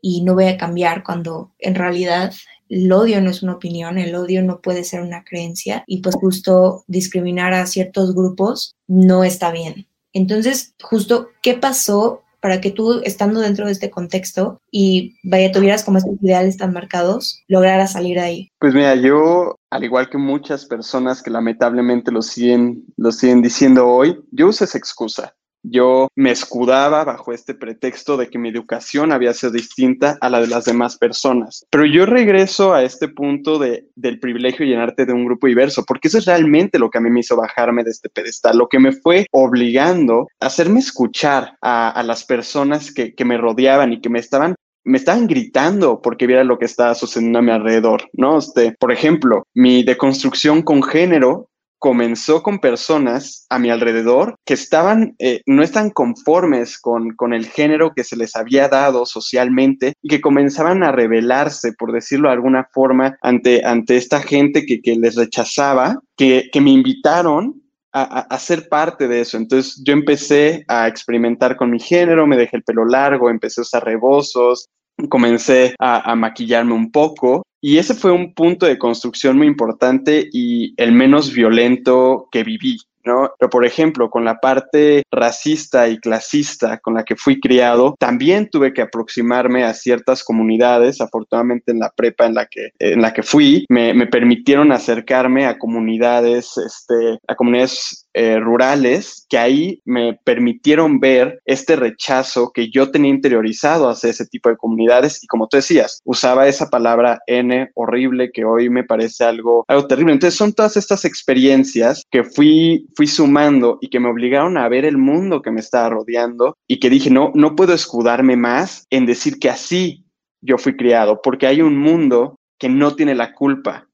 y 0.00 0.22
no 0.22 0.34
voy 0.34 0.46
a 0.46 0.56
cambiar 0.56 1.02
cuando 1.02 1.52
en 1.58 1.74
realidad 1.74 2.32
el 2.68 2.90
odio 2.92 3.20
no 3.20 3.30
es 3.30 3.42
una 3.42 3.54
opinión, 3.54 3.98
el 3.98 4.14
odio 4.14 4.42
no 4.42 4.60
puede 4.60 4.84
ser 4.84 5.02
una 5.02 5.24
creencia 5.24 5.82
y 5.86 6.02
pues 6.02 6.14
justo 6.14 6.84
discriminar 6.86 7.52
a 7.52 7.66
ciertos 7.66 8.14
grupos 8.14 8.76
no 8.86 9.24
está 9.24 9.50
bien. 9.50 9.88
Entonces, 10.12 10.74
justo, 10.82 11.28
¿qué 11.42 11.54
pasó 11.54 12.22
para 12.40 12.60
que 12.60 12.70
tú, 12.70 13.00
estando 13.04 13.40
dentro 13.40 13.66
de 13.66 13.72
este 13.72 13.90
contexto 13.90 14.60
y 14.70 15.16
vaya, 15.22 15.52
tuvieras 15.52 15.84
como 15.84 15.98
estos 15.98 16.14
ideales 16.22 16.56
tan 16.56 16.72
marcados, 16.72 17.42
lograras 17.48 17.92
salir 17.92 18.18
ahí? 18.18 18.48
Pues 18.58 18.74
mira, 18.74 18.94
yo, 18.94 19.56
al 19.70 19.84
igual 19.84 20.08
que 20.08 20.18
muchas 20.18 20.64
personas 20.64 21.22
que 21.22 21.30
lamentablemente 21.30 22.10
lo 22.10 22.22
siguen, 22.22 22.84
lo 22.96 23.12
siguen 23.12 23.42
diciendo 23.42 23.86
hoy, 23.86 24.18
yo 24.32 24.48
uso 24.48 24.64
esa 24.64 24.78
excusa. 24.78 25.34
Yo 25.62 26.08
me 26.16 26.30
escudaba 26.30 27.04
bajo 27.04 27.32
este 27.32 27.54
pretexto 27.54 28.16
de 28.16 28.28
que 28.28 28.38
mi 28.38 28.48
educación 28.48 29.12
había 29.12 29.34
sido 29.34 29.52
distinta 29.52 30.16
a 30.20 30.30
la 30.30 30.40
de 30.40 30.46
las 30.46 30.64
demás 30.64 30.96
personas. 30.96 31.66
Pero 31.70 31.84
yo 31.84 32.06
regreso 32.06 32.74
a 32.74 32.82
este 32.82 33.08
punto 33.08 33.58
de, 33.58 33.86
del 33.94 34.20
privilegio 34.20 34.64
de 34.64 34.72
llenarte 34.72 35.06
de 35.06 35.12
un 35.12 35.24
grupo 35.24 35.46
diverso, 35.46 35.84
porque 35.86 36.08
eso 36.08 36.18
es 36.18 36.24
realmente 36.24 36.78
lo 36.78 36.90
que 36.90 36.98
a 36.98 37.00
mí 37.00 37.10
me 37.10 37.20
hizo 37.20 37.36
bajarme 37.36 37.84
de 37.84 37.90
este 37.90 38.08
pedestal, 38.08 38.58
lo 38.58 38.68
que 38.68 38.78
me 38.78 38.92
fue 38.92 39.26
obligando 39.32 40.28
a 40.40 40.46
hacerme 40.46 40.80
escuchar 40.80 41.56
a, 41.60 42.02
las 42.04 42.24
personas 42.24 42.92
que, 42.92 43.14
que 43.14 43.24
me 43.24 43.36
rodeaban 43.36 43.92
y 43.92 44.00
que 44.00 44.08
me 44.08 44.18
estaban 44.18 44.54
me 44.84 44.98
estaban 44.98 45.26
gritando 45.26 46.00
porque 46.00 46.26
viera 46.26 46.44
lo 46.44 46.58
que 46.58 46.64
estaba 46.64 46.94
sucediendo 46.94 47.38
a 47.38 47.42
mi 47.42 47.50
alrededor, 47.50 48.08
¿no? 48.12 48.38
Este, 48.38 48.74
por 48.78 48.92
ejemplo, 48.92 49.44
mi 49.54 49.82
deconstrucción 49.82 50.62
con 50.62 50.82
género 50.82 51.49
comenzó 51.80 52.42
con 52.42 52.58
personas 52.58 53.46
a 53.48 53.58
mi 53.58 53.70
alrededor 53.70 54.36
que 54.44 54.52
estaban, 54.52 55.16
eh, 55.18 55.40
no 55.46 55.62
están 55.62 55.90
conformes 55.90 56.78
con, 56.78 57.16
con, 57.16 57.32
el 57.32 57.46
género 57.46 57.92
que 57.96 58.04
se 58.04 58.16
les 58.16 58.36
había 58.36 58.68
dado 58.68 59.06
socialmente 59.06 59.94
y 60.02 60.08
que 60.08 60.20
comenzaban 60.20 60.84
a 60.84 60.92
rebelarse, 60.92 61.72
por 61.72 61.92
decirlo 61.92 62.28
de 62.28 62.34
alguna 62.34 62.68
forma, 62.70 63.16
ante, 63.22 63.64
ante 63.64 63.96
esta 63.96 64.20
gente 64.20 64.66
que, 64.66 64.82
que 64.82 64.94
les 64.94 65.16
rechazaba, 65.16 65.98
que, 66.16 66.50
que 66.52 66.60
me 66.60 66.70
invitaron 66.70 67.62
a, 67.92 68.20
a, 68.20 68.38
ser 68.38 68.68
parte 68.68 69.08
de 69.08 69.22
eso. 69.22 69.38
Entonces 69.38 69.82
yo 69.82 69.94
empecé 69.94 70.64
a 70.68 70.86
experimentar 70.86 71.56
con 71.56 71.70
mi 71.70 71.80
género, 71.80 72.26
me 72.26 72.36
dejé 72.36 72.58
el 72.58 72.62
pelo 72.62 72.84
largo, 72.84 73.30
empecé 73.30 73.62
a 73.62 73.62
usar 73.62 73.84
rebozos, 73.84 74.68
comencé 75.08 75.74
a, 75.78 76.14
maquillarme 76.14 76.72
un 76.72 76.90
poco 76.90 77.44
y 77.60 77.78
ese 77.78 77.94
fue 77.94 78.12
un 78.12 78.34
punto 78.34 78.66
de 78.66 78.78
construcción 78.78 79.36
muy 79.36 79.46
importante 79.46 80.28
y 80.32 80.74
el 80.76 80.92
menos 80.92 81.32
violento 81.32 82.28
que 82.30 82.44
viví. 82.44 82.78
¿no? 83.04 83.30
Pero, 83.38 83.50
por 83.50 83.64
ejemplo, 83.64 84.10
con 84.10 84.24
la 84.24 84.40
parte 84.40 85.04
racista 85.10 85.88
y 85.88 85.98
clasista 85.98 86.78
con 86.78 86.94
la 86.94 87.04
que 87.04 87.16
fui 87.16 87.40
criado, 87.40 87.94
también 87.98 88.48
tuve 88.50 88.74
que 88.74 88.82
aproximarme 88.82 89.64
a 89.64 89.74
ciertas 89.74 90.22
comunidades. 90.22 91.00
Afortunadamente, 91.00 91.72
en 91.72 91.78
la 91.78 91.90
prepa 91.90 92.26
en 92.26 92.34
la 92.34 92.46
que, 92.46 92.70
en 92.78 93.00
la 93.00 93.12
que 93.12 93.22
fui, 93.22 93.64
me, 93.68 93.94
me 93.94 94.06
permitieron 94.06 94.70
acercarme 94.72 95.46
a 95.46 95.58
comunidades, 95.58 96.56
este, 96.58 97.18
a 97.26 97.34
comunidades 97.34 97.99
eh, 98.14 98.38
rurales 98.40 99.26
que 99.28 99.38
ahí 99.38 99.80
me 99.84 100.18
permitieron 100.24 100.98
ver 101.00 101.40
este 101.44 101.76
rechazo 101.76 102.50
que 102.52 102.70
yo 102.70 102.90
tenía 102.90 103.10
interiorizado 103.10 103.88
hacia 103.88 104.10
ese 104.10 104.26
tipo 104.26 104.48
de 104.48 104.56
comunidades 104.56 105.22
y 105.22 105.26
como 105.26 105.46
tú 105.46 105.56
decías, 105.56 106.00
usaba 106.04 106.48
esa 106.48 106.70
palabra 106.70 107.20
N 107.26 107.70
horrible 107.74 108.30
que 108.32 108.44
hoy 108.44 108.68
me 108.68 108.84
parece 108.84 109.24
algo, 109.24 109.64
algo 109.68 109.86
terrible. 109.86 110.12
Entonces 110.12 110.36
son 110.36 110.52
todas 110.52 110.76
estas 110.76 111.04
experiencias 111.04 112.02
que 112.10 112.24
fui, 112.24 112.86
fui 112.96 113.06
sumando 113.06 113.78
y 113.80 113.88
que 113.88 114.00
me 114.00 114.08
obligaron 114.08 114.58
a 114.58 114.68
ver 114.68 114.84
el 114.84 114.98
mundo 114.98 115.42
que 115.42 115.50
me 115.50 115.60
estaba 115.60 115.90
rodeando 115.90 116.56
y 116.66 116.80
que 116.80 116.90
dije, 116.90 117.10
no, 117.10 117.30
no 117.34 117.54
puedo 117.54 117.74
escudarme 117.74 118.36
más 118.36 118.86
en 118.90 119.06
decir 119.06 119.38
que 119.38 119.50
así 119.50 120.04
yo 120.42 120.58
fui 120.58 120.76
criado, 120.76 121.20
porque 121.22 121.46
hay 121.46 121.60
un 121.60 121.76
mundo 121.76 122.36
que 122.58 122.68
no 122.68 122.94
tiene 122.94 123.14
la 123.14 123.34
culpa 123.34 123.89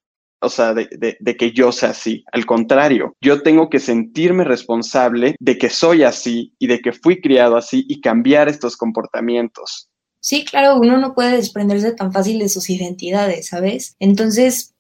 o 0.46 0.50
sea, 0.50 0.74
de, 0.74 1.36
que 1.38 1.52
yo 1.52 1.72
sea 1.72 1.90
así. 1.90 2.24
Al 2.32 2.46
contrario, 2.46 3.14
yo 3.20 3.42
tengo 3.42 3.68
que 3.68 3.80
sentirme 3.80 4.44
responsable 4.44 5.36
de 5.38 5.58
que 5.58 5.68
soy 5.68 6.02
así 6.02 6.54
y 6.58 6.66
de 6.66 6.80
que 6.80 6.92
fui 6.92 7.20
criado 7.20 7.56
así 7.56 7.84
y 7.88 8.00
cambiar 8.00 8.48
estos 8.48 8.76
comportamientos. 8.76 9.88
Sí, 10.20 10.44
claro, 10.44 10.76
uno 10.80 10.96
no 10.96 11.14
puede 11.14 11.36
desprenderse 11.36 11.92
tan 11.92 12.12
fácil 12.12 12.38
de 12.38 12.48
sus 12.48 12.68
identidades, 12.70 13.48
¿sabes? 13.48 13.94
Entonces, 14.00 14.74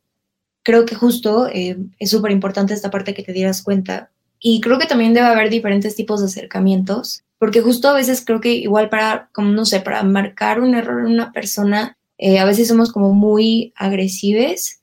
creo 0.62 0.86
que 0.86 0.96
justo 0.96 1.46
eh, 1.46 1.76
es 1.98 2.10
súper 2.10 2.32
importante 2.32 2.74
esta 2.74 2.90
parte 2.90 3.14
que 3.14 3.22
te 3.22 3.32
dieras 3.32 3.62
cuenta. 3.62 4.10
Y 4.40 4.60
creo 4.60 4.78
que 4.78 4.86
también 4.86 5.14
debe 5.14 5.26
haber 5.26 5.48
diferentes 5.48 5.94
tipos 5.94 6.20
de 6.20 6.26
acercamientos, 6.26 7.22
porque 7.38 7.60
justo 7.60 7.88
a 7.88 7.94
veces 7.94 8.24
creo 8.24 8.40
que 8.40 8.54
igual 8.54 8.88
para, 8.88 9.28
como 9.32 9.50
no 9.50 9.64
sé, 9.64 9.80
para 9.80 10.02
marcar 10.02 10.60
un 10.60 10.74
error 10.74 11.00
en 11.00 11.12
una 11.12 11.32
persona, 11.32 11.96
eh, 12.18 12.38
a 12.38 12.44
veces 12.44 12.68
somos 12.68 12.92
como 12.92 13.12
muy 13.12 13.72
agresivos 13.76 14.78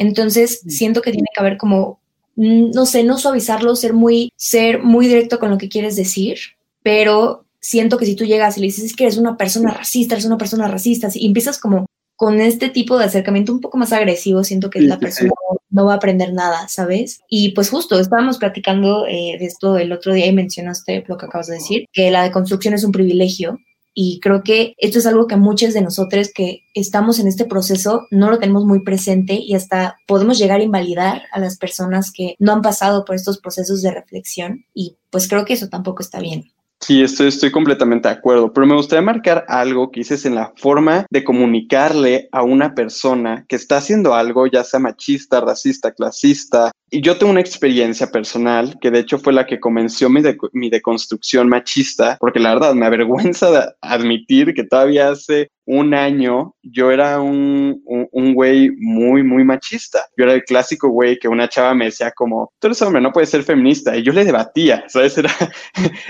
entonces, 0.00 0.62
siento 0.66 1.02
que 1.02 1.12
tiene 1.12 1.28
que 1.34 1.40
haber 1.40 1.58
como, 1.58 2.00
mm, 2.36 2.70
no 2.70 2.86
sé, 2.86 3.04
no 3.04 3.18
suavizarlo, 3.18 3.76
ser 3.76 3.92
muy, 3.92 4.32
ser 4.34 4.82
muy 4.82 5.06
directo 5.06 5.38
con 5.38 5.50
lo 5.50 5.58
que 5.58 5.68
quieres 5.68 5.94
decir, 5.94 6.38
pero 6.82 7.44
siento 7.60 7.98
que 7.98 8.06
si 8.06 8.16
tú 8.16 8.24
llegas 8.24 8.56
y 8.56 8.60
le 8.60 8.68
dices 8.68 8.96
que 8.96 9.04
eres 9.04 9.18
una 9.18 9.36
persona 9.36 9.74
racista, 9.74 10.14
eres 10.14 10.24
una 10.24 10.38
persona 10.38 10.68
racista, 10.68 11.10
y 11.12 11.26
empiezas 11.26 11.58
como 11.58 11.84
con 12.16 12.40
este 12.40 12.70
tipo 12.70 12.96
de 12.96 13.04
acercamiento 13.04 13.52
un 13.52 13.60
poco 13.60 13.76
más 13.76 13.92
agresivo, 13.92 14.42
siento 14.42 14.70
que 14.70 14.80
la 14.80 14.98
persona 14.98 15.32
no 15.68 15.84
va 15.84 15.92
a 15.92 15.96
aprender 15.96 16.32
nada, 16.32 16.66
¿sabes? 16.68 17.20
Y 17.28 17.50
pues 17.50 17.68
justo 17.68 18.00
estábamos 18.00 18.38
platicando 18.38 19.06
eh, 19.06 19.36
de 19.38 19.44
esto 19.44 19.76
el 19.76 19.92
otro 19.92 20.14
día 20.14 20.26
y 20.26 20.32
mencionaste 20.32 21.04
lo 21.08 21.18
que 21.18 21.26
acabas 21.26 21.48
de 21.48 21.56
decir, 21.56 21.84
que 21.92 22.10
la 22.10 22.22
deconstrucción 22.22 22.72
es 22.72 22.84
un 22.84 22.92
privilegio 22.92 23.58
y 23.94 24.20
creo 24.20 24.42
que 24.42 24.74
esto 24.78 24.98
es 24.98 25.06
algo 25.06 25.26
que 25.26 25.36
muchos 25.36 25.74
de 25.74 25.82
nosotros 25.82 26.30
que 26.34 26.62
estamos 26.74 27.18
en 27.18 27.26
este 27.26 27.44
proceso 27.44 28.06
no 28.10 28.30
lo 28.30 28.38
tenemos 28.38 28.64
muy 28.64 28.82
presente 28.82 29.34
y 29.34 29.54
hasta 29.54 29.98
podemos 30.06 30.38
llegar 30.38 30.60
a 30.60 30.64
invalidar 30.64 31.22
a 31.32 31.40
las 31.40 31.56
personas 31.56 32.12
que 32.12 32.36
no 32.38 32.52
han 32.52 32.62
pasado 32.62 33.04
por 33.04 33.16
estos 33.16 33.38
procesos 33.38 33.82
de 33.82 33.90
reflexión 33.90 34.64
y 34.74 34.96
pues 35.10 35.28
creo 35.28 35.44
que 35.44 35.54
eso 35.54 35.68
tampoco 35.68 36.02
está 36.02 36.20
bien. 36.20 36.52
Sí, 36.82 37.02
estoy, 37.02 37.28
estoy 37.28 37.50
completamente 37.50 38.08
de 38.08 38.14
acuerdo, 38.14 38.52
pero 38.52 38.66
me 38.66 38.74
gustaría 38.74 39.02
marcar 39.02 39.44
algo 39.48 39.90
que 39.90 40.00
dices 40.00 40.24
en 40.24 40.34
la 40.34 40.52
forma 40.56 41.04
de 41.10 41.22
comunicarle 41.22 42.28
a 42.32 42.42
una 42.42 42.74
persona 42.74 43.44
que 43.48 43.56
está 43.56 43.76
haciendo 43.76 44.14
algo, 44.14 44.46
ya 44.46 44.64
sea 44.64 44.80
machista, 44.80 45.42
racista, 45.42 45.92
clasista. 45.92 46.72
Y 46.90 47.02
yo 47.02 47.18
tengo 47.18 47.32
una 47.32 47.42
experiencia 47.42 48.10
personal 48.10 48.78
que 48.80 48.90
de 48.90 49.00
hecho 49.00 49.18
fue 49.18 49.34
la 49.34 49.46
que 49.46 49.60
comenzó 49.60 50.08
mi, 50.08 50.22
mi 50.52 50.70
deconstrucción 50.70 51.50
machista, 51.50 52.16
porque 52.18 52.40
la 52.40 52.54
verdad 52.54 52.74
me 52.74 52.86
avergüenza 52.86 53.50
de 53.50 53.64
admitir 53.82 54.54
que 54.54 54.64
todavía 54.64 55.10
hace 55.10 55.50
un 55.70 55.94
año 55.94 56.56
yo 56.62 56.90
era 56.90 57.20
un, 57.20 57.80
un, 57.84 58.34
güey 58.34 58.70
muy, 58.76 59.22
muy 59.22 59.44
machista. 59.44 60.00
Yo 60.16 60.24
era 60.24 60.34
el 60.34 60.42
clásico 60.42 60.88
güey 60.88 61.16
que 61.16 61.28
una 61.28 61.48
chava 61.48 61.74
me 61.74 61.84
decía 61.84 62.10
como, 62.10 62.52
tú 62.58 62.66
eres 62.66 62.82
hombre, 62.82 63.00
no 63.00 63.12
puedes 63.12 63.30
ser 63.30 63.44
feminista. 63.44 63.96
Y 63.96 64.02
yo 64.02 64.12
le 64.12 64.24
debatía, 64.24 64.84
¿sabes? 64.88 65.16
Era, 65.16 65.30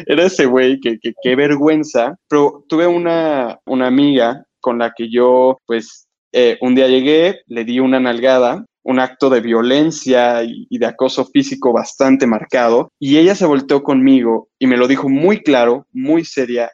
era 0.06 0.24
ese 0.24 0.46
güey 0.46 0.80
que, 0.80 0.98
que, 0.98 1.12
qué 1.22 1.36
vergüenza. 1.36 2.16
Pero 2.26 2.64
tuve 2.68 2.86
una, 2.86 3.58
una 3.66 3.86
amiga 3.86 4.44
con 4.60 4.78
la 4.78 4.92
que 4.96 5.10
yo, 5.10 5.58
pues, 5.66 6.08
eh, 6.32 6.56
un 6.62 6.74
día 6.74 6.88
llegué, 6.88 7.40
le 7.46 7.64
di 7.64 7.80
una 7.80 8.00
nalgada 8.00 8.64
un 8.82 8.98
acto 8.98 9.28
de 9.28 9.42
violencia 9.42 10.42
y, 10.42 10.66
y, 10.70 10.78
de 10.78 10.86
acoso 10.86 11.26
físico 11.26 11.70
bastante 11.70 12.26
marcado. 12.26 12.88
Y 12.98 13.18
ella 13.18 13.34
se 13.34 13.44
volteó 13.44 13.82
conmigo 13.82 14.48
y 14.58 14.66
me 14.66 14.78
lo 14.78 14.88
dijo 14.88 15.10
muy 15.10 15.42
claro, 15.42 15.86
muy 15.92 16.24
seria 16.24 16.70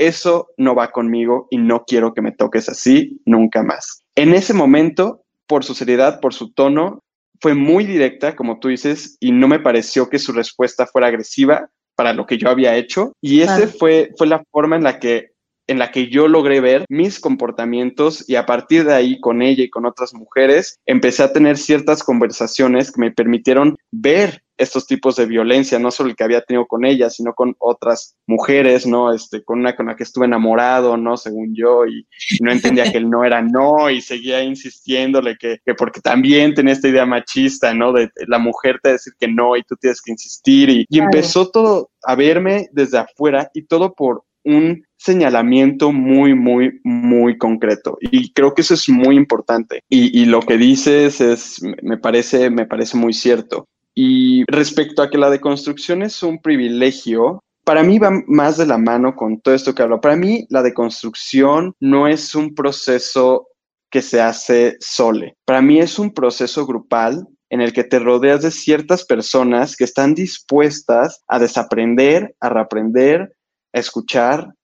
eso 0.00 0.48
no 0.56 0.74
va 0.74 0.90
conmigo 0.90 1.46
y 1.50 1.58
no 1.58 1.84
quiero 1.86 2.14
que 2.14 2.22
me 2.22 2.32
toques 2.32 2.68
así 2.68 3.20
nunca 3.26 3.62
más. 3.62 4.02
En 4.16 4.34
ese 4.34 4.54
momento, 4.54 5.24
por 5.46 5.62
su 5.62 5.74
seriedad, 5.74 6.20
por 6.20 6.32
su 6.32 6.52
tono, 6.52 7.00
fue 7.40 7.54
muy 7.54 7.84
directa, 7.84 8.34
como 8.34 8.58
tú 8.58 8.68
dices, 8.68 9.16
y 9.20 9.32
no 9.32 9.46
me 9.46 9.60
pareció 9.60 10.08
que 10.08 10.18
su 10.18 10.32
respuesta 10.32 10.86
fuera 10.86 11.08
agresiva 11.08 11.68
para 11.96 12.14
lo 12.14 12.26
que 12.26 12.38
yo 12.38 12.48
había 12.48 12.76
hecho. 12.76 13.12
Y 13.20 13.42
ese 13.42 13.66
fue, 13.66 14.10
fue 14.16 14.26
la 14.26 14.42
forma 14.50 14.76
en 14.76 14.84
la 14.84 14.98
que 14.98 15.30
en 15.66 15.78
la 15.78 15.92
que 15.92 16.08
yo 16.08 16.26
logré 16.26 16.60
ver 16.60 16.84
mis 16.88 17.20
comportamientos 17.20 18.28
y 18.28 18.34
a 18.34 18.44
partir 18.44 18.84
de 18.84 18.92
ahí 18.92 19.20
con 19.20 19.40
ella 19.40 19.62
y 19.62 19.70
con 19.70 19.86
otras 19.86 20.12
mujeres 20.14 20.80
empecé 20.84 21.22
a 21.22 21.32
tener 21.32 21.58
ciertas 21.58 22.02
conversaciones 22.02 22.90
que 22.90 23.00
me 23.00 23.12
permitieron 23.12 23.76
ver 23.92 24.42
estos 24.60 24.86
tipos 24.86 25.16
de 25.16 25.26
violencia, 25.26 25.78
no 25.78 25.90
solo 25.90 26.10
el 26.10 26.16
que 26.16 26.24
había 26.24 26.42
tenido 26.42 26.66
con 26.66 26.84
ella, 26.84 27.10
sino 27.10 27.34
con 27.34 27.54
otras 27.58 28.16
mujeres, 28.26 28.86
¿no? 28.86 29.12
Este, 29.12 29.42
con 29.42 29.60
una 29.60 29.74
con 29.74 29.86
la 29.86 29.96
que 29.96 30.02
estuve 30.02 30.26
enamorado, 30.26 30.96
¿no? 30.96 31.16
Según 31.16 31.54
yo, 31.54 31.86
y, 31.86 32.06
no 32.40 32.52
entendía 32.52 32.90
que 32.90 32.98
él 32.98 33.08
no 33.08 33.24
era 33.24 33.42
no, 33.42 33.90
y 33.90 34.00
seguía 34.00 34.42
insistiéndole 34.42 35.36
que, 35.38 35.58
que, 35.64 35.74
porque 35.74 36.00
también 36.00 36.54
tenía 36.54 36.74
esta 36.74 36.88
idea 36.88 37.06
machista, 37.06 37.74
¿no? 37.74 37.92
De, 37.92 38.10
la 38.26 38.38
mujer 38.38 38.78
te 38.82 38.92
decir 38.92 39.12
que 39.18 39.28
no 39.28 39.56
y 39.56 39.62
tú 39.62 39.76
tienes 39.76 40.00
que 40.02 40.12
insistir, 40.12 40.68
y, 40.68 40.86
y 40.88 40.98
empezó 40.98 41.50
todo 41.50 41.90
a 42.02 42.14
verme 42.14 42.68
desde 42.72 42.98
afuera 42.98 43.50
y 43.54 43.62
todo 43.62 43.94
por 43.94 44.24
un 44.44 44.84
señalamiento 44.96 45.92
muy, 45.92 46.34
muy, 46.34 46.80
muy 46.84 47.38
concreto. 47.38 47.96
Y 48.00 48.32
creo 48.32 48.54
que 48.54 48.62
eso 48.62 48.74
es 48.74 48.88
muy 48.88 49.16
importante. 49.16 49.82
Y, 49.88 50.26
lo 50.26 50.40
que 50.40 50.56
dices 50.56 51.20
es, 51.20 51.62
me 51.82 51.96
parece, 51.96 52.50
me 52.50 52.66
parece 52.66 52.96
muy 52.96 53.12
cierto. 53.12 53.66
Y 53.94 54.44
respecto 54.46 55.02
a 55.02 55.10
que 55.10 55.18
la 55.18 55.30
deconstrucción 55.30 56.02
es 56.02 56.22
un 56.22 56.40
privilegio, 56.40 57.40
para 57.64 57.82
mí 57.82 57.98
va 57.98 58.10
más 58.26 58.56
de 58.56 58.66
la 58.66 58.78
mano 58.78 59.14
con 59.14 59.40
todo 59.40 59.54
esto 59.54 59.74
que 59.74 59.82
hablo. 59.82 60.00
Para 60.00 60.16
mí 60.16 60.46
la 60.48 60.62
deconstrucción 60.62 61.74
no 61.80 62.08
es 62.08 62.34
un 62.34 62.54
proceso 62.54 63.48
que 63.90 64.02
se 64.02 64.20
hace 64.20 64.76
sole. 64.80 65.36
Para 65.44 65.60
mí 65.60 65.80
es 65.80 65.98
un 65.98 66.12
proceso 66.12 66.66
grupal 66.66 67.26
en 67.50 67.60
el 67.60 67.72
que 67.72 67.84
te 67.84 67.98
rodeas 67.98 68.42
de 68.42 68.52
ciertas 68.52 69.04
personas 69.04 69.76
que 69.76 69.84
están 69.84 70.14
dispuestas 70.14 71.22
a 71.26 71.38
desaprender, 71.38 72.34
a 72.40 72.48
reaprender, 72.48 73.36
a 73.72 73.78
escuchar 73.78 74.54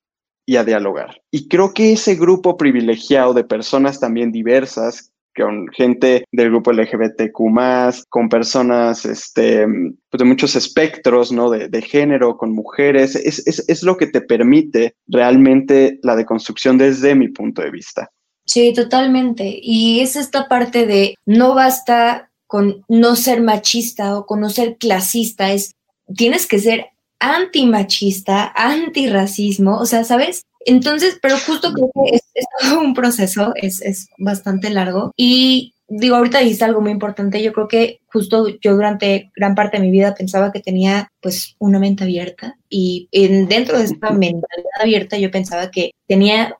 y 0.46 0.56
a 0.56 0.64
dialogar. 0.64 1.20
Y 1.32 1.48
creo 1.48 1.74
que 1.74 1.92
ese 1.92 2.14
grupo 2.14 2.56
privilegiado 2.56 3.34
de 3.34 3.42
personas 3.42 3.98
también 3.98 4.30
diversas, 4.30 5.10
con 5.36 5.68
gente 5.68 6.24
del 6.32 6.50
grupo 6.50 6.72
LGBTQ, 6.72 8.06
con 8.08 8.28
personas 8.28 9.04
este, 9.04 9.66
pues 10.10 10.18
de 10.18 10.24
muchos 10.24 10.56
espectros, 10.56 11.32
¿no? 11.32 11.50
De, 11.50 11.68
de 11.68 11.82
género, 11.82 12.36
con 12.36 12.52
mujeres, 12.52 13.14
es, 13.16 13.46
es, 13.46 13.64
es, 13.68 13.82
lo 13.82 13.96
que 13.96 14.06
te 14.06 14.20
permite 14.20 14.94
realmente 15.06 15.98
la 16.02 16.16
deconstrucción 16.16 16.78
desde 16.78 17.14
mi 17.14 17.28
punto 17.28 17.62
de 17.62 17.70
vista. 17.70 18.10
Sí, 18.44 18.72
totalmente. 18.72 19.58
Y 19.60 20.00
es 20.00 20.16
esta 20.16 20.48
parte 20.48 20.86
de 20.86 21.14
no 21.26 21.54
basta 21.54 22.30
con 22.46 22.84
no 22.88 23.16
ser 23.16 23.42
machista 23.42 24.16
o 24.16 24.24
con 24.24 24.40
no 24.40 24.50
ser 24.50 24.76
clasista, 24.78 25.52
es 25.52 25.72
tienes 26.14 26.46
que 26.46 26.58
ser 26.58 26.86
antimachista, 27.18 28.52
antirracismo, 28.54 29.78
o 29.78 29.86
sea, 29.86 30.04
¿sabes? 30.04 30.42
Entonces, 30.66 31.18
pero 31.22 31.38
justo 31.38 31.72
creo 31.72 31.90
que 31.94 32.16
es, 32.16 32.22
todo 32.60 32.80
un 32.80 32.92
proceso, 32.92 33.52
es, 33.54 33.80
es 33.80 34.08
bastante 34.18 34.68
largo. 34.68 35.12
Y 35.16 35.74
digo, 35.88 36.16
ahorita 36.16 36.40
dijiste 36.40 36.64
algo 36.64 36.80
muy 36.80 36.90
importante. 36.90 37.42
Yo 37.42 37.52
creo 37.52 37.68
que 37.68 38.00
justo 38.12 38.48
yo 38.60 38.74
durante 38.74 39.30
gran 39.36 39.54
parte 39.54 39.78
de 39.78 39.84
mi 39.84 39.90
vida 39.90 40.14
pensaba 40.14 40.52
que 40.52 40.60
tenía 40.60 41.10
pues 41.20 41.56
una 41.58 41.78
mente 41.78 42.04
abierta 42.04 42.58
y 42.68 43.08
en, 43.12 43.48
dentro 43.48 43.78
de 43.78 43.84
esta 43.84 44.10
mentalidad 44.10 44.80
abierta 44.80 45.16
yo 45.18 45.30
pensaba 45.30 45.70
que 45.70 45.92
tenía 46.06 46.56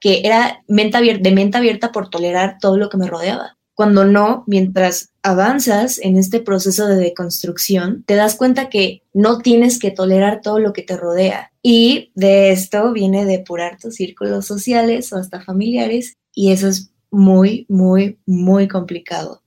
que 0.00 0.20
era 0.24 0.62
mente 0.68 0.96
abierta, 0.96 1.22
de 1.28 1.34
mente 1.34 1.58
abierta 1.58 1.90
por 1.90 2.08
tolerar 2.08 2.58
todo 2.60 2.76
lo 2.76 2.88
que 2.88 2.96
me 2.96 3.08
rodeaba. 3.08 3.57
Cuando 3.78 4.04
no, 4.04 4.42
mientras 4.48 5.10
avanzas 5.22 6.00
en 6.00 6.16
este 6.16 6.40
proceso 6.40 6.88
de 6.88 6.96
deconstrucción, 6.96 8.02
te 8.08 8.16
das 8.16 8.34
cuenta 8.34 8.70
que 8.70 9.04
no 9.14 9.38
tienes 9.38 9.78
que 9.78 9.92
tolerar 9.92 10.40
todo 10.40 10.58
lo 10.58 10.72
que 10.72 10.82
te 10.82 10.96
rodea. 10.96 11.52
Y 11.62 12.10
de 12.16 12.50
esto 12.50 12.92
viene 12.92 13.24
depurar 13.24 13.78
tus 13.78 13.94
círculos 13.94 14.46
sociales 14.46 15.12
o 15.12 15.16
hasta 15.16 15.44
familiares 15.44 16.14
y 16.34 16.50
eso 16.50 16.66
es 16.66 16.90
muy, 17.12 17.66
muy, 17.68 18.18
muy 18.26 18.66
complicado. 18.66 19.42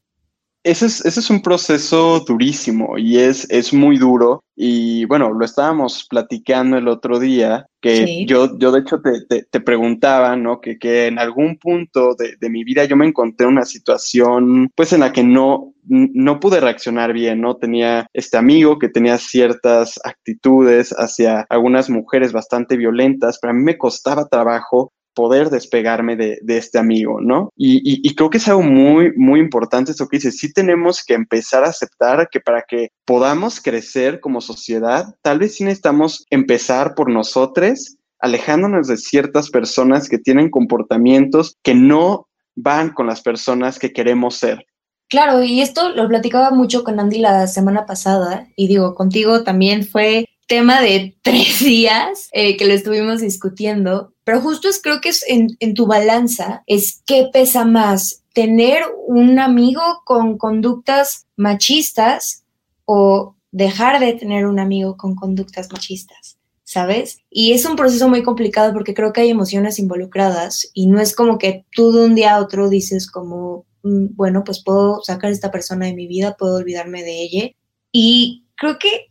Ese 0.64 0.86
es, 0.86 1.04
ese 1.06 1.20
es 1.22 1.30
un 1.32 1.42
proceso 1.42 2.20
durísimo 2.20 2.96
y 2.98 3.18
es, 3.18 3.50
es 3.50 3.74
muy 3.74 3.98
duro. 3.98 4.44
Y 4.56 5.06
bueno, 5.06 5.34
lo 5.34 5.44
estábamos 5.44 6.06
platicando 6.08 6.78
el 6.78 6.88
otro 6.88 7.20
día, 7.20 7.66
que 7.82 8.26
yo, 8.28 8.60
yo 8.60 8.72
de 8.72 8.82
hecho 8.82 9.02
te, 9.02 9.44
te, 9.44 9.60
preguntaba, 9.60 10.36
¿no? 10.36 10.62
Que, 10.62 10.78
que, 10.78 11.08
en 11.08 11.18
algún 11.18 11.58
punto 11.58 12.14
de, 12.14 12.36
de, 12.40 12.50
mi 12.52 12.64
vida 12.64 12.86
yo 12.86 12.96
me 12.96 13.08
encontré 13.08 13.48
en 13.48 13.54
una 13.54 13.66
situación, 13.66 14.70
pues 14.76 14.94
en 14.94 15.00
la 15.00 15.12
que 15.12 15.24
no, 15.24 15.74
no 15.88 16.40
pude 16.40 16.60
reaccionar 16.60 17.12
bien, 17.12 17.42
¿no? 17.42 17.58
Tenía 17.58 18.06
este 18.14 18.38
amigo 18.38 18.78
que 18.78 18.90
tenía 18.90 19.18
ciertas 19.18 20.00
actitudes 20.04 20.92
hacia 20.92 21.48
algunas 21.50 21.90
mujeres 21.90 22.34
bastante 22.34 22.78
violentas, 22.78 23.40
pero 23.42 23.52
a 23.52 23.56
mí 23.56 23.64
me 23.64 23.80
costaba 23.80 24.28
trabajo 24.28 24.94
poder 25.14 25.50
despegarme 25.50 26.16
de, 26.16 26.40
este 26.48 26.80
amigo, 26.80 27.22
¿no? 27.22 27.50
Y, 27.56 28.14
creo 28.16 28.30
que 28.30 28.38
es 28.38 28.48
algo 28.48 28.64
muy, 28.64 29.12
muy 29.16 29.40
importante 29.40 29.92
esto 29.92 30.08
que 30.08 30.18
dices. 30.18 30.38
Sí 30.38 30.54
tenemos 30.54 31.04
que 31.04 31.14
empezar 31.14 31.64
a 31.64 31.70
aceptar 31.70 32.30
que 32.30 32.40
para 32.40 32.64
que 32.68 32.90
podamos 33.06 33.62
crecer 33.62 34.20
como 34.20 34.42
sociedad, 34.42 35.16
tal 35.22 35.40
vez 35.40 35.56
sí 35.56 35.64
necesitamos 35.64 36.26
empezar 36.30 36.96
por 36.96 37.10
nosotros, 37.10 37.98
alejándonos 38.20 38.88
de 38.88 38.98
ciertas 38.98 39.50
personas 39.50 40.08
que 40.08 40.18
tienen 40.18 40.50
comportamientos 40.50 41.58
que 41.64 41.74
no 41.74 42.28
van 42.56 42.94
con 42.94 43.08
las 43.08 43.22
personas 43.22 43.80
que 43.80 43.94
queremos 43.94 44.36
ser. 44.36 44.66
Claro, 45.10 45.44
y 45.44 45.62
esto 45.62 45.90
lo 45.90 46.08
platicaba 46.08 46.52
mucho 46.52 46.84
con 46.84 47.00
Andy 47.00 47.20
la 47.20 47.46
semana 47.48 47.86
pasada, 47.86 48.48
y 48.56 48.68
digo, 48.68 48.96
contigo 48.96 49.44
también 49.44 49.86
fue 49.86 50.26
tema 50.48 50.82
de 50.82 51.18
tres 51.22 51.60
días 51.60 52.30
eh, 52.32 52.58
que 52.58 52.66
lo 52.66 52.74
estuvimos 52.74 53.22
discutiendo, 53.22 54.11
pero 54.24 54.42
justo 54.42 54.70
es 54.70 54.82
creo 54.82 55.02
que 55.02 55.10
es 55.10 55.24
en, 55.28 55.48
en 55.60 55.74
tu 55.74 55.86
balanza, 55.86 56.64
es 56.68 57.02
qué 57.06 57.30
pesa 57.32 57.66
más, 57.66 58.24
tener 58.34 58.84
un 59.08 59.40
amigo 59.40 59.82
con 60.06 60.38
conductas 60.38 61.28
machistas 61.36 62.44
o 62.86 63.36
dejar 63.52 64.00
de 64.00 64.14
tener 64.14 64.46
un 64.46 64.60
amigo 64.60 64.96
con 64.98 65.16
conductas 65.16 65.70
machistas. 65.72 66.38
¿sabes? 66.72 67.20
Y 67.30 67.52
es 67.52 67.66
un 67.66 67.76
proceso 67.76 68.08
muy 68.08 68.24
complicado 68.24 68.72
porque 68.72 68.94
creo 68.94 69.12
que 69.12 69.20
hay 69.20 69.30
emociones 69.30 69.78
involucradas 69.78 70.72
y 70.74 70.88
no 70.88 71.02
es 71.02 71.14
como 71.14 71.38
que 71.38 71.66
tú 71.74 71.92
de 71.92 72.06
un 72.06 72.16
día 72.16 72.36
a 72.36 72.40
otro 72.40 72.70
dices 72.70 73.12
como, 73.12 73.66
mm, 73.84 74.16
bueno, 74.16 74.46
pues 74.46 74.64
puedo 74.64 75.02
sacar 75.04 75.32
a 75.32 75.34
esta 75.34 75.52
persona 75.52 75.88
de 75.88 75.94
mi 75.94 76.08
vida, 76.08 76.38
puedo 76.40 76.56
olvidarme 76.56 77.04
de 77.04 77.24
ella. 77.24 77.50
Y 77.92 78.46
creo 78.56 78.80
que 78.80 79.11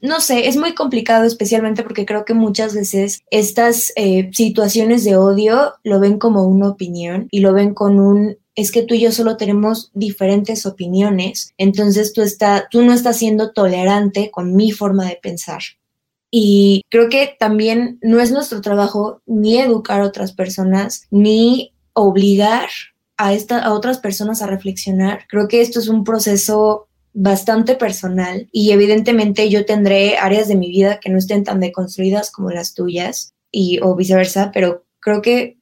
no 0.00 0.20
sé, 0.20 0.48
es 0.48 0.56
muy 0.56 0.74
complicado 0.74 1.24
especialmente 1.24 1.82
porque 1.82 2.06
creo 2.06 2.24
que 2.24 2.34
muchas 2.34 2.74
veces 2.74 3.22
estas 3.30 3.92
eh, 3.96 4.30
situaciones 4.32 5.04
de 5.04 5.16
odio 5.16 5.74
lo 5.82 6.00
ven 6.00 6.18
como 6.18 6.44
una 6.44 6.68
opinión 6.68 7.28
y 7.30 7.40
lo 7.40 7.52
ven 7.52 7.74
con 7.74 7.98
un 7.98 8.36
es 8.54 8.70
que 8.70 8.82
tú 8.82 8.94
y 8.94 9.00
yo 9.00 9.12
solo 9.12 9.36
tenemos 9.36 9.90
diferentes 9.94 10.64
opiniones, 10.64 11.52
entonces 11.58 12.12
tú, 12.12 12.22
está, 12.22 12.68
tú 12.70 12.82
no 12.82 12.92
estás 12.92 13.16
siendo 13.16 13.52
tolerante 13.52 14.30
con 14.30 14.54
mi 14.54 14.70
forma 14.70 15.06
de 15.06 15.18
pensar. 15.20 15.60
Y 16.30 16.82
creo 16.90 17.08
que 17.08 17.36
también 17.38 17.98
no 18.02 18.20
es 18.20 18.30
nuestro 18.30 18.60
trabajo 18.60 19.22
ni 19.26 19.58
educar 19.58 20.00
a 20.00 20.06
otras 20.06 20.32
personas, 20.32 21.06
ni 21.10 21.72
obligar 21.92 22.68
a, 23.16 23.32
esta, 23.32 23.60
a 23.60 23.72
otras 23.72 23.98
personas 23.98 24.42
a 24.42 24.46
reflexionar. 24.46 25.26
Creo 25.28 25.48
que 25.48 25.60
esto 25.60 25.78
es 25.78 25.88
un 25.88 26.04
proceso 26.04 26.88
bastante 27.14 27.76
personal 27.76 28.48
y 28.52 28.72
evidentemente 28.72 29.48
yo 29.48 29.64
tendré 29.64 30.18
áreas 30.18 30.48
de 30.48 30.56
mi 30.56 30.68
vida 30.68 30.98
que 31.00 31.10
no 31.10 31.18
estén 31.18 31.44
tan 31.44 31.60
deconstruidas 31.60 32.30
como 32.30 32.50
las 32.50 32.74
tuyas 32.74 33.34
y 33.50 33.78
o 33.82 33.94
viceversa, 33.94 34.50
pero 34.52 34.84
creo 35.00 35.22
que 35.22 35.56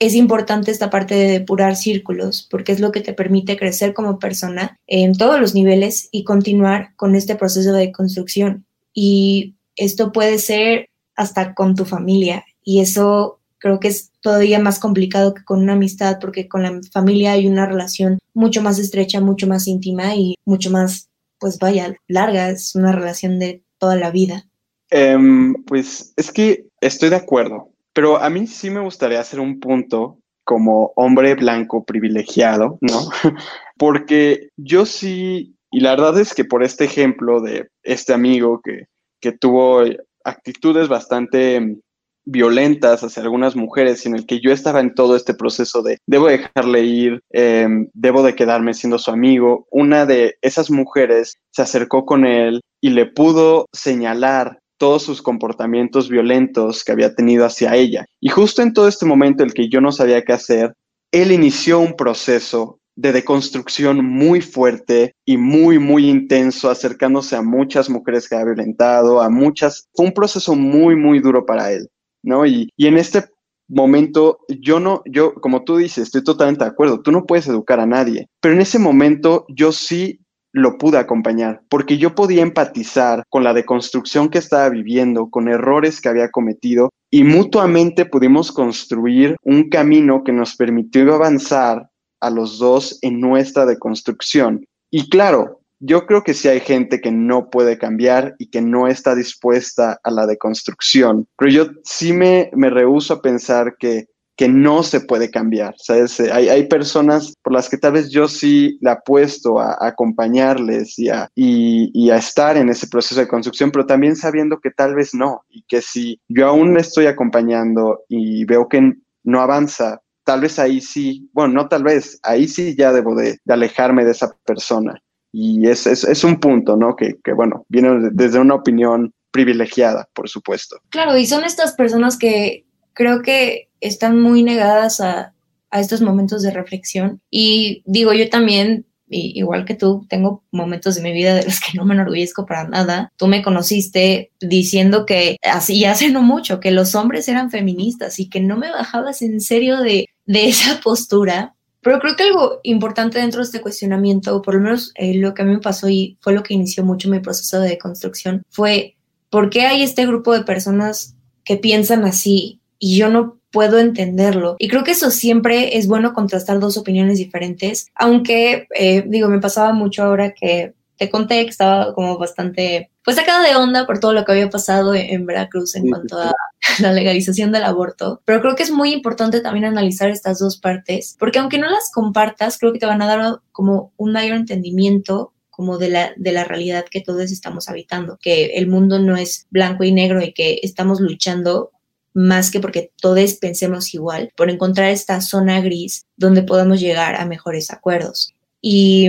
es 0.00 0.14
importante 0.14 0.72
esta 0.72 0.90
parte 0.90 1.14
de 1.14 1.28
depurar 1.28 1.76
círculos 1.76 2.46
porque 2.50 2.72
es 2.72 2.80
lo 2.80 2.90
que 2.90 3.00
te 3.00 3.14
permite 3.14 3.56
crecer 3.56 3.94
como 3.94 4.18
persona 4.18 4.78
en 4.88 5.16
todos 5.16 5.40
los 5.40 5.54
niveles 5.54 6.08
y 6.10 6.24
continuar 6.24 6.90
con 6.96 7.14
este 7.14 7.36
proceso 7.36 7.72
de 7.72 7.92
construcción. 7.92 8.66
Y 8.92 9.54
esto 9.76 10.10
puede 10.10 10.38
ser 10.38 10.90
hasta 11.14 11.54
con 11.54 11.76
tu 11.76 11.84
familia 11.84 12.44
y 12.64 12.80
eso 12.80 13.38
creo 13.64 13.80
que 13.80 13.88
es 13.88 14.12
todavía 14.20 14.58
más 14.58 14.78
complicado 14.78 15.32
que 15.32 15.42
con 15.42 15.62
una 15.62 15.72
amistad 15.72 16.18
porque 16.20 16.48
con 16.48 16.62
la 16.62 16.78
familia 16.92 17.32
hay 17.32 17.46
una 17.46 17.64
relación 17.64 18.18
mucho 18.34 18.60
más 18.60 18.78
estrecha, 18.78 19.22
mucho 19.22 19.46
más 19.46 19.66
íntima 19.66 20.14
y 20.14 20.34
mucho 20.44 20.70
más, 20.70 21.08
pues 21.38 21.58
vaya, 21.58 21.96
larga, 22.06 22.50
es 22.50 22.74
una 22.74 22.92
relación 22.92 23.38
de 23.38 23.62
toda 23.78 23.96
la 23.96 24.10
vida. 24.10 24.44
Em, 24.90 25.54
pues 25.64 26.12
es 26.14 26.30
que 26.30 26.66
estoy 26.82 27.08
de 27.08 27.16
acuerdo, 27.16 27.70
pero 27.94 28.18
a 28.18 28.28
mí 28.28 28.46
sí 28.46 28.68
me 28.68 28.80
gustaría 28.80 29.20
hacer 29.20 29.40
un 29.40 29.58
punto 29.60 30.18
como 30.44 30.92
hombre 30.94 31.34
blanco 31.34 31.84
privilegiado, 31.84 32.76
¿no? 32.82 33.08
Porque 33.78 34.50
yo 34.58 34.84
sí, 34.84 35.56
y 35.70 35.80
la 35.80 35.92
verdad 35.92 36.20
es 36.20 36.34
que 36.34 36.44
por 36.44 36.62
este 36.62 36.84
ejemplo 36.84 37.40
de 37.40 37.70
este 37.82 38.12
amigo 38.12 38.60
que, 38.62 38.88
que 39.22 39.32
tuvo 39.32 39.84
actitudes 40.22 40.88
bastante 40.88 41.78
violentas 42.26 43.02
hacia 43.02 43.22
algunas 43.22 43.56
mujeres 43.56 44.06
en 44.06 44.14
el 44.14 44.26
que 44.26 44.40
yo 44.40 44.52
estaba 44.52 44.80
en 44.80 44.94
todo 44.94 45.16
este 45.16 45.34
proceso 45.34 45.82
de 45.82 45.98
debo 46.06 46.28
dejarle 46.28 46.82
ir, 46.82 47.20
em, 47.30 47.88
debo 47.92 48.22
de 48.22 48.34
quedarme 48.34 48.74
siendo 48.74 48.98
su 48.98 49.10
amigo. 49.10 49.66
Una 49.70 50.06
de 50.06 50.36
esas 50.42 50.70
mujeres 50.70 51.36
se 51.52 51.62
acercó 51.62 52.04
con 52.04 52.24
él 52.24 52.60
y 52.80 52.90
le 52.90 53.06
pudo 53.06 53.66
señalar 53.72 54.58
todos 54.78 55.02
sus 55.02 55.22
comportamientos 55.22 56.08
violentos 56.08 56.84
que 56.84 56.92
había 56.92 57.14
tenido 57.14 57.44
hacia 57.44 57.74
ella. 57.76 58.04
Y 58.20 58.28
justo 58.28 58.62
en 58.62 58.72
todo 58.72 58.88
este 58.88 59.06
momento 59.06 59.42
en 59.42 59.50
el 59.50 59.54
que 59.54 59.68
yo 59.68 59.80
no 59.80 59.92
sabía 59.92 60.22
qué 60.22 60.32
hacer, 60.32 60.74
él 61.12 61.30
inició 61.30 61.78
un 61.78 61.94
proceso 61.94 62.78
de 62.96 63.12
deconstrucción 63.12 64.04
muy 64.04 64.40
fuerte 64.40 65.12
y 65.24 65.36
muy, 65.36 65.78
muy 65.78 66.08
intenso, 66.08 66.70
acercándose 66.70 67.36
a 67.36 67.42
muchas 67.42 67.90
mujeres 67.90 68.28
que 68.28 68.36
había 68.36 68.54
violentado, 68.54 69.20
a 69.20 69.30
muchas. 69.30 69.88
Fue 69.94 70.06
un 70.06 70.12
proceso 70.12 70.54
muy, 70.54 70.96
muy 70.96 71.20
duro 71.20 71.44
para 71.44 71.72
él. 71.72 71.88
¿No? 72.24 72.46
Y, 72.46 72.70
y 72.76 72.86
en 72.86 72.98
este 72.98 73.24
momento, 73.68 74.38
yo 74.48 74.80
no, 74.80 75.02
yo, 75.06 75.34
como 75.34 75.64
tú 75.64 75.76
dices, 75.76 76.04
estoy 76.04 76.24
totalmente 76.24 76.64
de 76.64 76.70
acuerdo, 76.70 77.00
tú 77.00 77.12
no 77.12 77.24
puedes 77.24 77.46
educar 77.46 77.80
a 77.80 77.86
nadie, 77.86 78.28
pero 78.40 78.54
en 78.54 78.60
ese 78.60 78.78
momento 78.78 79.46
yo 79.48 79.72
sí 79.72 80.20
lo 80.52 80.78
pude 80.78 80.98
acompañar, 80.98 81.62
porque 81.68 81.98
yo 81.98 82.14
podía 82.14 82.42
empatizar 82.42 83.24
con 83.28 83.42
la 83.42 83.52
deconstrucción 83.52 84.28
que 84.28 84.38
estaba 84.38 84.68
viviendo, 84.68 85.28
con 85.28 85.48
errores 85.48 86.00
que 86.00 86.08
había 86.08 86.30
cometido, 86.30 86.90
y 87.10 87.24
mutuamente 87.24 88.04
pudimos 88.04 88.52
construir 88.52 89.36
un 89.42 89.68
camino 89.68 90.22
que 90.22 90.32
nos 90.32 90.54
permitió 90.54 91.12
avanzar 91.12 91.88
a 92.20 92.30
los 92.30 92.58
dos 92.58 92.98
en 93.02 93.20
nuestra 93.20 93.66
deconstrucción. 93.66 94.64
Y 94.90 95.08
claro, 95.08 95.60
yo 95.86 96.06
creo 96.06 96.22
que 96.22 96.32
sí 96.32 96.48
hay 96.48 96.60
gente 96.60 97.00
que 97.00 97.12
no 97.12 97.50
puede 97.50 97.76
cambiar 97.76 98.34
y 98.38 98.48
que 98.48 98.62
no 98.62 98.88
está 98.88 99.14
dispuesta 99.14 100.00
a 100.02 100.10
la 100.10 100.26
deconstrucción, 100.26 101.28
pero 101.36 101.50
yo 101.50 101.66
sí 101.84 102.12
me, 102.12 102.50
me 102.54 102.70
rehuso 102.70 103.14
a 103.14 103.22
pensar 103.22 103.76
que, 103.78 104.06
que 104.34 104.48
no 104.48 104.82
se 104.82 105.00
puede 105.00 105.30
cambiar. 105.30 105.74
¿sabes? 105.76 106.18
Hay, 106.20 106.48
hay 106.48 106.68
personas 106.68 107.34
por 107.42 107.52
las 107.52 107.68
que 107.68 107.76
tal 107.76 107.92
vez 107.92 108.08
yo 108.10 108.28
sí 108.28 108.78
le 108.80 108.90
apuesto 108.90 109.60
a, 109.60 109.76
acompañarles 109.78 110.98
y 110.98 111.10
a, 111.10 111.28
y, 111.34 111.90
y 111.92 112.10
a 112.10 112.16
estar 112.16 112.56
en 112.56 112.70
ese 112.70 112.86
proceso 112.86 113.20
de 113.20 113.28
construcción, 113.28 113.70
pero 113.70 113.84
también 113.84 114.16
sabiendo 114.16 114.60
que 114.60 114.70
tal 114.70 114.94
vez 114.94 115.14
no 115.14 115.42
y 115.50 115.64
que 115.68 115.82
si 115.82 116.18
yo 116.28 116.48
aún 116.48 116.72
le 116.72 116.80
estoy 116.80 117.06
acompañando 117.06 118.04
y 118.08 118.46
veo 118.46 118.68
que 118.68 118.94
no 119.22 119.40
avanza, 119.40 120.00
tal 120.24 120.40
vez 120.40 120.58
ahí 120.58 120.80
sí, 120.80 121.28
bueno, 121.34 121.52
no 121.52 121.68
tal 121.68 121.84
vez, 121.84 122.18
ahí 122.22 122.48
sí 122.48 122.74
ya 122.76 122.90
debo 122.90 123.14
de, 123.14 123.38
de 123.44 123.54
alejarme 123.54 124.04
de 124.04 124.12
esa 124.12 124.34
persona. 124.46 124.98
Y 125.36 125.66
es, 125.68 125.88
es, 125.88 126.04
es 126.04 126.22
un 126.22 126.38
punto, 126.38 126.76
¿no? 126.76 126.94
Que, 126.94 127.16
que, 127.24 127.32
bueno, 127.32 127.66
viene 127.68 128.10
desde 128.12 128.38
una 128.38 128.54
opinión 128.54 129.12
privilegiada, 129.32 130.08
por 130.14 130.28
supuesto. 130.28 130.76
Claro, 130.90 131.16
y 131.16 131.26
son 131.26 131.42
estas 131.42 131.72
personas 131.72 132.16
que 132.16 132.66
creo 132.92 133.20
que 133.20 133.68
están 133.80 134.20
muy 134.20 134.44
negadas 134.44 135.00
a, 135.00 135.34
a 135.70 135.80
estos 135.80 136.00
momentos 136.02 136.42
de 136.42 136.52
reflexión. 136.52 137.20
Y 137.30 137.82
digo, 137.84 138.12
yo 138.12 138.30
también 138.30 138.86
igual 139.06 139.64
que 139.64 139.74
tú, 139.74 140.06
tengo 140.08 140.44
momentos 140.50 140.94
de 140.94 141.02
mi 141.02 141.12
vida 141.12 141.34
de 141.34 141.44
los 141.44 141.60
que 141.60 141.76
no 141.76 141.84
me 141.84 141.94
enorgullezco 141.94 142.46
para 142.46 142.68
nada. 142.68 143.12
Tú 143.16 143.26
me 143.26 143.42
conociste 143.42 144.32
diciendo 144.40 145.06
que 145.06 145.36
así 145.42 145.84
hace 145.84 146.10
no 146.10 146.22
mucho, 146.22 146.60
que 146.60 146.70
los 146.70 146.94
hombres 146.94 147.28
eran 147.28 147.50
feministas 147.50 148.18
y 148.18 148.28
que 148.28 148.40
no 148.40 148.56
me 148.56 148.70
bajabas 148.70 149.22
en 149.22 149.40
serio 149.40 149.80
de, 149.80 150.06
de 150.26 150.48
esa 150.48 150.80
postura. 150.80 151.53
Pero 151.84 152.00
creo 152.00 152.16
que 152.16 152.22
algo 152.24 152.60
importante 152.62 153.18
dentro 153.18 153.40
de 153.40 153.44
este 153.44 153.60
cuestionamiento, 153.60 154.34
o 154.34 154.42
por 154.42 154.54
lo 154.54 154.60
menos 154.62 154.92
eh, 154.94 155.14
lo 155.14 155.34
que 155.34 155.42
a 155.42 155.44
mí 155.44 155.52
me 155.52 155.60
pasó 155.60 155.88
y 155.88 156.16
fue 156.20 156.32
lo 156.32 156.42
que 156.42 156.54
inició 156.54 156.82
mucho 156.84 157.10
mi 157.10 157.20
proceso 157.20 157.60
de 157.60 157.78
construcción, 157.78 158.42
fue 158.48 158.96
por 159.28 159.50
qué 159.50 159.66
hay 159.66 159.82
este 159.82 160.06
grupo 160.06 160.32
de 160.32 160.44
personas 160.44 161.14
que 161.44 161.56
piensan 161.56 162.04
así 162.04 162.60
y 162.78 162.96
yo 162.96 163.10
no 163.10 163.38
puedo 163.50 163.78
entenderlo. 163.78 164.56
Y 164.58 164.68
creo 164.68 164.82
que 164.82 164.92
eso 164.92 165.10
siempre 165.10 165.76
es 165.76 165.86
bueno 165.86 166.14
contrastar 166.14 166.58
dos 166.58 166.76
opiniones 166.76 167.18
diferentes, 167.18 167.86
aunque 167.94 168.66
eh, 168.74 169.04
digo, 169.06 169.28
me 169.28 169.40
pasaba 169.40 169.72
mucho 169.72 170.02
ahora 170.02 170.32
que 170.32 170.72
te 170.96 171.10
conté 171.10 171.44
que 171.44 171.50
estaba 171.50 171.94
como 171.94 172.16
bastante, 172.16 172.90
pues 173.04 173.16
sacada 173.16 173.46
de 173.46 173.54
onda 173.54 173.86
por 173.86 174.00
todo 174.00 174.12
lo 174.12 174.24
que 174.24 174.32
había 174.32 174.48
pasado 174.48 174.94
en 174.94 175.26
Veracruz 175.26 175.76
en 175.76 175.90
cuanto 175.90 176.18
a 176.18 176.32
la 176.80 176.92
legalización 176.92 177.52
del 177.52 177.64
aborto. 177.64 178.22
Pero 178.24 178.40
creo 178.40 178.56
que 178.56 178.62
es 178.62 178.70
muy 178.70 178.92
importante 178.92 179.40
también 179.40 179.66
analizar 179.66 180.08
estas 180.10 180.38
dos 180.38 180.56
partes, 180.58 181.16
porque 181.18 181.38
aunque 181.38 181.58
no 181.58 181.68
las 181.68 181.90
compartas, 181.92 182.58
creo 182.58 182.72
que 182.72 182.78
te 182.78 182.86
van 182.86 183.02
a 183.02 183.06
dar 183.06 183.40
como 183.52 183.92
un 183.96 184.12
mayor 184.12 184.36
entendimiento 184.36 185.32
como 185.50 185.78
de 185.78 185.88
la, 185.88 186.12
de 186.16 186.32
la 186.32 186.44
realidad 186.44 186.86
que 186.90 187.00
todos 187.00 187.30
estamos 187.30 187.68
habitando, 187.68 188.18
que 188.20 188.56
el 188.56 188.66
mundo 188.66 188.98
no 188.98 189.16
es 189.16 189.46
blanco 189.50 189.84
y 189.84 189.92
negro 189.92 190.20
y 190.20 190.32
que 190.32 190.58
estamos 190.62 191.00
luchando 191.00 191.70
más 192.14 192.50
que 192.50 192.60
porque 192.60 192.90
todos 193.00 193.34
pensemos 193.34 193.92
igual, 193.92 194.32
por 194.36 194.50
encontrar 194.50 194.90
esta 194.90 195.20
zona 195.20 195.60
gris 195.60 196.06
donde 196.16 196.42
podamos 196.42 196.80
llegar 196.80 197.16
a 197.16 197.26
mejores 197.26 197.70
acuerdos. 197.70 198.34
Y 198.60 199.08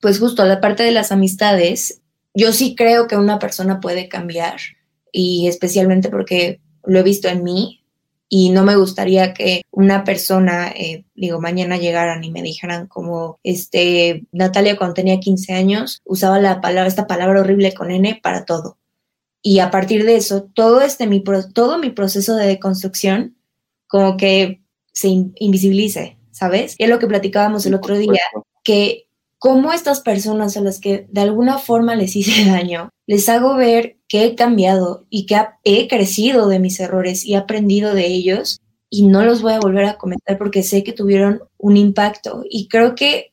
pues 0.00 0.18
justo 0.18 0.42
a 0.42 0.46
la 0.46 0.60
parte 0.60 0.82
de 0.82 0.92
las 0.92 1.10
amistades, 1.10 2.02
yo 2.38 2.52
sí 2.52 2.76
creo 2.76 3.08
que 3.08 3.16
una 3.16 3.40
persona 3.40 3.80
puede 3.80 4.08
cambiar 4.08 4.60
y 5.10 5.48
especialmente 5.48 6.08
porque 6.08 6.60
lo 6.84 7.00
he 7.00 7.02
visto 7.02 7.26
en 7.28 7.42
mí 7.42 7.84
y 8.28 8.50
no 8.50 8.62
me 8.62 8.76
gustaría 8.76 9.34
que 9.34 9.62
una 9.72 10.04
persona, 10.04 10.68
eh, 10.68 11.04
digo, 11.16 11.40
mañana 11.40 11.78
llegaran 11.78 12.22
y 12.22 12.30
me 12.30 12.42
dijeran 12.42 12.86
como, 12.86 13.40
este, 13.42 14.24
Natalia 14.30 14.76
cuando 14.76 14.94
tenía 14.94 15.18
15 15.18 15.52
años 15.52 16.00
usaba 16.04 16.38
la 16.38 16.60
palabra, 16.60 16.86
esta 16.86 17.08
palabra 17.08 17.40
horrible 17.40 17.74
con 17.74 17.90
N 17.90 18.20
para 18.22 18.44
todo. 18.44 18.78
Y 19.42 19.58
a 19.58 19.72
partir 19.72 20.04
de 20.04 20.14
eso, 20.14 20.44
todo, 20.44 20.80
este, 20.80 21.08
mi, 21.08 21.24
todo 21.52 21.78
mi 21.78 21.90
proceso 21.90 22.36
de 22.36 22.46
deconstrucción 22.46 23.36
como 23.88 24.16
que 24.16 24.62
se 24.92 25.08
invisibilice, 25.08 26.18
¿sabes? 26.30 26.76
Y 26.78 26.84
es 26.84 26.90
lo 26.90 27.00
que 27.00 27.08
platicábamos 27.08 27.66
el 27.66 27.74
otro 27.74 27.98
día, 27.98 28.22
que 28.62 29.07
cómo 29.38 29.72
estas 29.72 30.00
personas 30.00 30.56
a 30.56 30.60
las 30.60 30.80
que 30.80 31.06
de 31.10 31.20
alguna 31.20 31.58
forma 31.58 31.94
les 31.94 32.16
hice 32.16 32.44
daño, 32.50 32.90
les 33.06 33.28
hago 33.28 33.56
ver 33.56 33.98
que 34.08 34.24
he 34.24 34.34
cambiado 34.34 35.06
y 35.10 35.26
que 35.26 35.36
he 35.64 35.88
crecido 35.88 36.48
de 36.48 36.58
mis 36.58 36.80
errores 36.80 37.24
y 37.24 37.34
he 37.34 37.36
aprendido 37.36 37.94
de 37.94 38.06
ellos 38.06 38.60
y 38.90 39.02
no 39.02 39.24
los 39.24 39.42
voy 39.42 39.52
a 39.52 39.60
volver 39.60 39.84
a 39.84 39.98
comentar 39.98 40.38
porque 40.38 40.62
sé 40.62 40.82
que 40.82 40.92
tuvieron 40.92 41.42
un 41.58 41.76
impacto. 41.76 42.42
Y 42.48 42.68
creo 42.68 42.94
que 42.94 43.32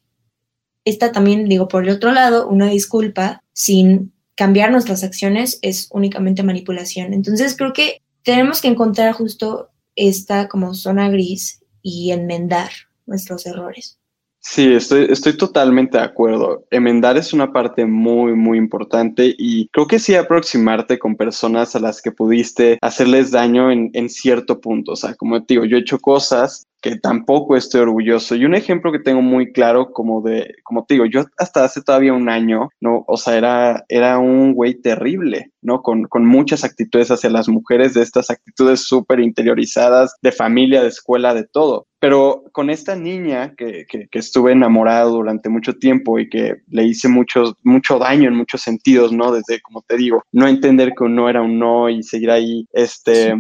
esta 0.84 1.12
también, 1.12 1.48
digo, 1.48 1.68
por 1.68 1.84
el 1.84 1.89
otro 1.89 2.12
lado, 2.12 2.48
una 2.48 2.68
disculpa 2.68 3.41
sin 3.54 4.13
cambiar 4.36 4.72
nuestras 4.72 5.04
acciones 5.04 5.60
es 5.62 5.88
únicamente 5.91 6.44
manipulación. 6.44 7.13
Entonces 7.13 7.56
creo 7.56 7.74
que 7.74 8.02
tenemos 8.24 8.62
que 8.62 8.68
encontrar 8.68 9.13
justo 9.13 9.70
esta 9.96 10.48
como 10.50 10.74
zona 10.74 11.10
gris 11.10 11.63
y 11.82 12.12
enmendar 12.12 12.70
nuestros 13.06 13.46
errores. 13.46 13.98
Sí, 14.47 14.73
estoy, 14.73 15.08
estoy 15.10 15.36
totalmente 15.36 15.97
de 15.97 16.03
acuerdo. 16.03 16.65
Enmendar 16.69 17.17
es 17.17 17.34
una 17.34 17.51
parte 17.51 17.84
muy, 17.88 18.36
muy 18.36 18.60
importante 18.60 19.34
y 19.36 19.67
creo 19.69 19.88
que 19.88 19.97
sí 19.97 20.13
aproximarte 20.13 20.99
con 20.99 21.15
personas 21.15 21.75
a 21.75 21.79
las 21.79 21.99
que 21.99 22.12
pudiste 22.12 22.77
hacerles 22.79 23.31
daño 23.31 23.71
en, 23.71 23.89
en 23.93 24.08
cierto 24.08 24.62
punto. 24.62 24.91
O 24.91 24.95
sea, 24.95 25.15
como 25.15 25.43
te 25.43 25.55
digo, 25.55 25.65
yo 25.65 25.77
he 25.77 25.79
hecho 25.79 25.97
cosas 25.97 26.67
que 26.86 26.98
tampoco 26.98 27.58
estoy 27.58 27.82
orgulloso. 27.82 28.36
Y 28.36 28.45
un 28.45 28.54
ejemplo 28.54 28.91
que 28.91 29.00
tengo 29.00 29.24
muy 29.24 29.52
claro, 29.52 29.91
como 29.91 30.21
de, 30.21 30.54
como 30.63 30.86
te 30.86 30.93
digo, 30.93 31.08
yo 31.08 31.26
hasta 31.36 31.63
hace 31.63 31.82
todavía 31.82 32.13
un 32.13 32.30
año, 32.30 32.69
no, 32.80 33.04
o 33.08 33.17
sea, 33.17 33.36
era, 33.36 33.84
era 33.89 34.19
un 34.19 34.54
güey 34.54 34.76
terrible, 34.76 35.52
¿no? 35.63 35.82
Con, 35.82 36.04
con 36.04 36.28
muchas 36.28 36.63
actitudes 36.63 37.10
hacia 37.10 37.32
las 37.32 37.50
mujeres, 37.50 37.95
de 37.95 38.04
estas 38.04 38.30
actitudes 38.30 38.82
súper 38.82 39.19
interiorizadas, 39.19 40.15
de 40.21 40.32
familia, 40.32 40.84
de 40.84 40.89
escuela, 40.89 41.34
de 41.34 41.48
todo. 41.48 41.88
Pero 42.00 42.43
con 42.52 42.69
esta 42.69 42.95
niña 42.95 43.56
que, 43.58 43.88
que, 43.89 44.08
estuve 44.12 44.52
enamorado 44.52 45.13
durante 45.13 45.50
mucho 45.50 45.74
tiempo 45.74 46.19
y 46.19 46.30
que 46.30 46.58
le 46.67 46.84
hice 46.84 47.08
mucho, 47.08 47.58
mucho 47.63 47.98
daño 47.98 48.28
en 48.28 48.36
muchos 48.36 48.62
sentidos, 48.62 49.12
¿no? 49.12 49.32
Desde, 49.32 49.60
como 49.62 49.82
te 49.82 49.98
digo, 49.98 50.21
no 50.32 50.48
entender 50.48 50.93
que 50.95 51.06
un 51.06 51.15
no 51.15 51.30
era 51.30 51.41
un 51.41 51.58
no 51.58 51.89
y 51.89 52.04
seguir 52.04 52.30
ahí, 52.30 52.67
este, 52.74 53.34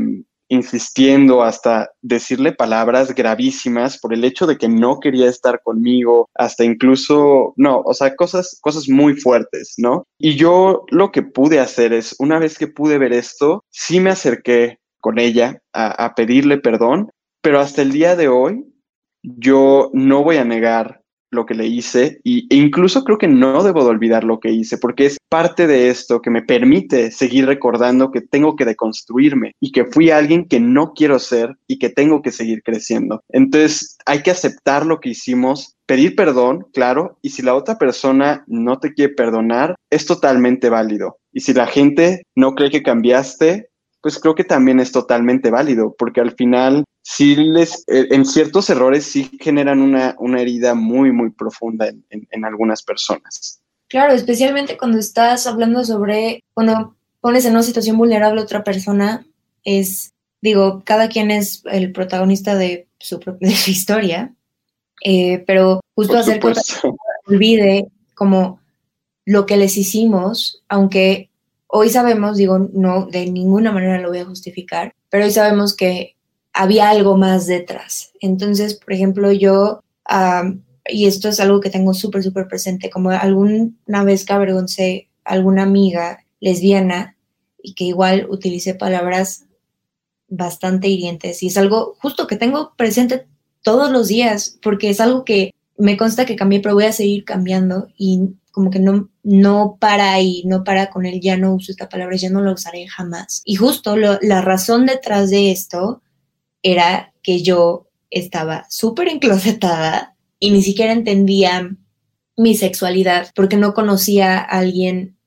insistiendo 0.49 1.43
hasta 1.43 1.89
decirle 2.01 2.53
palabras 2.53 3.13
gravísimas 3.15 3.99
por 3.99 4.13
el 4.13 4.23
hecho 4.23 4.47
de 4.47 4.57
que 4.57 4.67
no 4.67 4.99
quería 4.99 5.29
estar 5.29 5.61
conmigo, 5.63 6.29
hasta 6.35 6.63
incluso, 6.63 7.53
no, 7.57 7.81
o 7.81 7.93
sea, 7.93 8.15
cosas, 8.15 8.57
cosas 8.61 8.87
muy 8.89 9.15
fuertes, 9.15 9.75
¿no? 9.77 10.03
Y 10.19 10.35
yo 10.35 10.85
lo 10.89 11.11
que 11.11 11.23
pude 11.23 11.59
hacer 11.59 11.93
es, 11.93 12.15
una 12.19 12.39
vez 12.39 12.57
que 12.57 12.67
pude 12.67 12.97
ver 12.97 13.13
esto, 13.13 13.63
sí 13.69 13.99
me 13.99 14.11
acerqué 14.11 14.79
con 14.99 15.19
ella 15.19 15.59
a, 15.73 16.05
a 16.05 16.15
pedirle 16.15 16.57
perdón, 16.57 17.09
pero 17.41 17.59
hasta 17.59 17.81
el 17.81 17.91
día 17.91 18.15
de 18.15 18.27
hoy 18.27 18.65
yo 19.21 19.89
no 19.93 20.23
voy 20.23 20.37
a 20.37 20.45
negar 20.45 21.01
lo 21.31 21.45
que 21.45 21.55
le 21.55 21.67
hice 21.67 22.19
y, 22.23 22.47
e 22.53 22.57
incluso 22.57 23.03
creo 23.03 23.17
que 23.17 23.27
no 23.27 23.63
debo 23.63 23.83
de 23.83 23.89
olvidar 23.89 24.23
lo 24.23 24.39
que 24.39 24.51
hice 24.51 24.77
porque 24.77 25.05
es 25.05 25.17
parte 25.29 25.67
de 25.67 25.89
esto 25.89 26.21
que 26.21 26.29
me 26.29 26.41
permite 26.41 27.11
seguir 27.11 27.45
recordando 27.45 28.11
que 28.11 28.21
tengo 28.21 28.55
que 28.55 28.65
deconstruirme 28.65 29.53
y 29.59 29.71
que 29.71 29.85
fui 29.85 30.09
alguien 30.09 30.47
que 30.47 30.59
no 30.59 30.93
quiero 30.93 31.19
ser 31.19 31.55
y 31.67 31.79
que 31.79 31.89
tengo 31.89 32.21
que 32.21 32.31
seguir 32.31 32.61
creciendo. 32.63 33.21
Entonces 33.29 33.97
hay 34.05 34.23
que 34.23 34.31
aceptar 34.31 34.85
lo 34.85 34.99
que 34.99 35.09
hicimos, 35.09 35.75
pedir 35.85 36.15
perdón, 36.15 36.67
claro, 36.73 37.17
y 37.21 37.29
si 37.29 37.41
la 37.41 37.55
otra 37.55 37.77
persona 37.77 38.43
no 38.47 38.79
te 38.79 38.93
quiere 38.93 39.13
perdonar, 39.13 39.75
es 39.89 40.05
totalmente 40.05 40.69
válido. 40.69 41.17
Y 41.33 41.41
si 41.41 41.53
la 41.53 41.67
gente 41.67 42.23
no 42.35 42.55
cree 42.55 42.71
que 42.71 42.83
cambiaste, 42.83 43.69
pues 44.05 44.19
creo 44.19 44.35
que 44.35 44.43
también 44.43 44.79
es 44.79 44.91
totalmente 44.91 45.49
válido, 45.49 45.95
porque 45.97 46.21
al 46.21 46.35
final 46.35 46.83
sí 47.01 47.35
les, 47.35 47.83
eh, 47.87 48.05
en 48.11 48.23
ciertos 48.23 48.69
errores 48.69 49.03
sí 49.03 49.31
generan 49.41 49.81
una, 49.81 50.15
una 50.19 50.39
herida 50.39 50.75
muy, 50.75 51.11
muy 51.11 51.31
profunda 51.31 51.87
en, 51.87 52.05
en, 52.11 52.27
en, 52.29 52.45
algunas 52.45 52.83
personas. 52.83 53.63
Claro, 53.87 54.13
especialmente 54.13 54.77
cuando 54.77 54.99
estás 54.99 55.47
hablando 55.47 55.83
sobre, 55.83 56.43
cuando 56.53 56.95
pones 57.19 57.45
en 57.45 57.53
una 57.53 57.63
situación 57.63 57.97
vulnerable 57.97 58.41
a 58.41 58.43
otra 58.43 58.63
persona, 58.63 59.25
es, 59.63 60.13
digo, 60.39 60.83
cada 60.85 61.09
quien 61.09 61.31
es 61.31 61.63
el 61.65 61.91
protagonista 61.91 62.53
de 62.53 62.87
su 62.99 63.19
propia 63.19 63.49
de 63.49 63.55
su 63.55 63.71
historia, 63.71 64.35
eh, 65.03 65.43
pero 65.47 65.81
justo 65.95 66.15
hacer 66.15 66.39
que 66.39 66.53
olvide 67.25 67.87
como 68.13 68.59
lo 69.25 69.47
que 69.47 69.57
les 69.57 69.77
hicimos, 69.77 70.63
aunque 70.69 71.31
Hoy 71.67 71.89
sabemos, 71.89 72.37
digo, 72.37 72.59
no, 72.73 73.07
de 73.07 73.29
ninguna 73.29 73.71
manera 73.71 73.99
lo 73.99 74.09
voy 74.09 74.19
a 74.19 74.25
justificar, 74.25 74.93
pero 75.09 75.25
hoy 75.25 75.31
sabemos 75.31 75.75
que 75.75 76.15
había 76.53 76.89
algo 76.89 77.17
más 77.17 77.47
detrás. 77.47 78.11
Entonces, 78.21 78.75
por 78.75 78.93
ejemplo, 78.93 79.31
yo, 79.31 79.81
um, 80.09 80.61
y 80.87 81.07
esto 81.07 81.29
es 81.29 81.39
algo 81.39 81.59
que 81.59 81.69
tengo 81.69 81.93
súper, 81.93 82.23
súper 82.23 82.47
presente, 82.47 82.89
como 82.89 83.09
alguna 83.09 84.03
vez 84.05 84.25
que 84.25 84.33
avergoncé 84.33 85.09
a 85.25 85.33
alguna 85.33 85.63
amiga 85.63 86.23
lesbiana 86.39 87.15
y 87.61 87.73
que 87.73 87.85
igual 87.85 88.27
utilicé 88.29 88.75
palabras 88.75 89.45
bastante 90.27 90.87
hirientes 90.87 91.43
y 91.43 91.47
es 91.47 91.57
algo 91.57 91.95
justo 91.99 92.27
que 92.27 92.35
tengo 92.35 92.73
presente 92.75 93.27
todos 93.61 93.91
los 93.91 94.07
días 94.07 94.57
porque 94.61 94.89
es 94.89 94.99
algo 94.99 95.23
que 95.23 95.53
me 95.77 95.97
consta 95.97 96.25
que 96.25 96.35
cambié, 96.35 96.61
pero 96.61 96.75
voy 96.75 96.85
a 96.85 96.91
seguir 96.91 97.25
cambiando 97.25 97.89
y 97.97 98.35
como 98.51 98.69
que 98.69 98.79
no, 98.79 99.09
no 99.25 99.77
para 99.81 100.13
ahí, 100.13 100.43
no 100.45 100.63
para 100.63 100.91
con 100.91 101.07
él, 101.07 101.19
ya 101.19 101.35
no 101.35 101.55
uso 101.55 101.71
esta 101.71 101.89
palabra, 101.89 102.15
ya 102.15 102.29
no 102.29 102.41
la 102.41 102.53
usaré 102.53 102.87
jamás. 102.87 103.41
Y 103.43 103.55
justo 103.55 103.95
la 103.97 104.41
razón 104.41 104.85
detrás 104.85 105.31
de 105.31 105.51
esto 105.51 106.03
era 106.61 107.11
que 107.23 107.41
yo 107.41 107.89
estaba 108.11 108.67
súper 108.69 109.07
enclosetada 109.07 110.15
y 110.39 110.51
ni 110.51 110.61
siquiera 110.61 110.93
entendía 110.93 111.75
mi 112.37 112.55
sexualidad 112.55 113.31
porque 113.35 113.57
no 113.57 113.73
conocía 113.73 114.37
a 114.37 114.43
alguien 114.43 115.17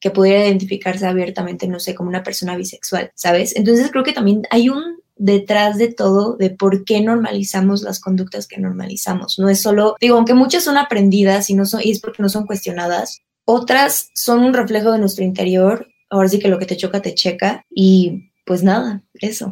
que 0.00 0.10
pudiera 0.10 0.44
identificarse 0.44 1.06
abiertamente, 1.06 1.66
no 1.66 1.80
sé, 1.80 1.94
como 1.94 2.10
una 2.10 2.22
persona 2.22 2.56
bisexual, 2.56 3.10
¿sabes? 3.14 3.56
Entonces 3.56 3.90
creo 3.90 4.04
que 4.04 4.12
también 4.12 4.42
hay 4.50 4.68
un 4.68 5.00
detrás 5.16 5.78
de 5.78 5.88
todo 5.88 6.36
de 6.36 6.50
por 6.50 6.84
qué 6.84 7.00
normalizamos 7.00 7.80
las 7.80 8.00
conductas 8.00 8.46
que 8.46 8.60
normalizamos. 8.60 9.38
No 9.38 9.48
es 9.48 9.62
solo, 9.62 9.96
digo, 9.98 10.16
aunque 10.16 10.34
muchas 10.34 10.62
son 10.64 10.76
aprendidas 10.76 11.48
y, 11.48 11.54
no 11.54 11.64
son, 11.64 11.80
y 11.82 11.90
es 11.90 12.00
porque 12.00 12.22
no 12.22 12.28
son 12.28 12.44
cuestionadas, 12.44 13.22
otras 13.46 14.10
son 14.14 14.40
un 14.44 14.52
reflejo 14.52 14.92
de 14.92 14.98
nuestro 14.98 15.24
interior. 15.24 15.88
Ahora 16.10 16.28
sí 16.28 16.38
que 16.38 16.48
lo 16.48 16.58
que 16.58 16.66
te 16.66 16.76
choca, 16.76 17.00
te 17.00 17.14
checa. 17.14 17.64
Y 17.70 18.32
pues 18.44 18.62
nada, 18.62 19.02
eso. 19.14 19.50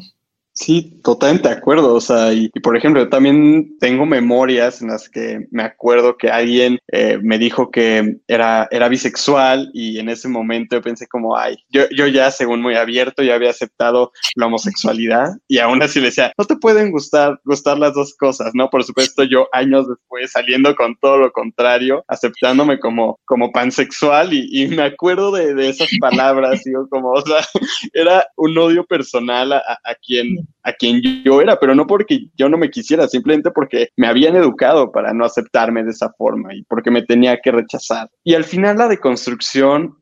Sí, 0.56 1.00
totalmente 1.02 1.48
de 1.48 1.54
acuerdo. 1.54 1.94
O 1.94 2.00
sea, 2.00 2.32
y, 2.32 2.48
y, 2.54 2.60
por 2.60 2.76
ejemplo, 2.76 3.02
yo 3.02 3.08
también 3.08 3.76
tengo 3.80 4.06
memorias 4.06 4.80
en 4.80 4.88
las 4.88 5.08
que 5.08 5.46
me 5.50 5.64
acuerdo 5.64 6.16
que 6.16 6.30
alguien 6.30 6.78
eh, 6.92 7.18
me 7.20 7.38
dijo 7.38 7.72
que 7.72 8.18
era, 8.28 8.68
era 8.70 8.88
bisexual 8.88 9.70
y 9.74 9.98
en 9.98 10.08
ese 10.08 10.28
momento 10.28 10.76
yo 10.76 10.82
pensé 10.82 11.08
como, 11.08 11.36
ay, 11.36 11.56
yo, 11.70 11.82
yo 11.90 12.06
ya 12.06 12.30
según 12.30 12.62
muy 12.62 12.76
abierto 12.76 13.24
ya 13.24 13.34
había 13.34 13.50
aceptado 13.50 14.12
la 14.36 14.46
homosexualidad 14.46 15.30
y 15.48 15.58
aún 15.58 15.82
así 15.82 15.98
le 15.98 16.06
decía, 16.06 16.32
no 16.38 16.44
te 16.44 16.56
pueden 16.56 16.92
gustar, 16.92 17.40
gustar 17.44 17.78
las 17.78 17.94
dos 17.94 18.14
cosas, 18.14 18.52
¿no? 18.54 18.70
Por 18.70 18.84
supuesto, 18.84 19.24
yo 19.24 19.48
años 19.52 19.88
después 19.88 20.30
saliendo 20.30 20.76
con 20.76 20.96
todo 21.00 21.18
lo 21.18 21.32
contrario, 21.32 22.04
aceptándome 22.06 22.78
como, 22.78 23.18
como 23.24 23.50
pansexual 23.50 24.32
y, 24.32 24.68
me 24.68 24.84
acuerdo 24.84 25.32
de, 25.32 25.54
de 25.54 25.68
esas 25.68 25.88
palabras, 26.00 26.62
digo, 26.64 26.88
como, 26.88 27.10
o 27.10 27.20
sea, 27.22 27.44
era 27.92 28.26
un 28.36 28.56
odio 28.56 28.84
personal 28.86 29.52
a, 29.52 29.58
a 29.84 29.94
quien 29.96 30.43
a 30.62 30.72
quien 30.72 31.00
yo 31.24 31.40
era, 31.40 31.58
pero 31.60 31.74
no 31.74 31.86
porque 31.86 32.28
yo 32.36 32.48
no 32.48 32.56
me 32.56 32.70
quisiera, 32.70 33.06
simplemente 33.06 33.50
porque 33.50 33.88
me 33.96 34.06
habían 34.06 34.36
educado 34.36 34.90
para 34.92 35.12
no 35.12 35.24
aceptarme 35.24 35.84
de 35.84 35.90
esa 35.90 36.12
forma 36.16 36.54
y 36.54 36.62
porque 36.64 36.90
me 36.90 37.02
tenía 37.02 37.38
que 37.40 37.52
rechazar. 37.52 38.08
Y 38.24 38.34
al 38.34 38.44
final 38.44 38.78
la 38.78 38.88
deconstrucción 38.88 39.98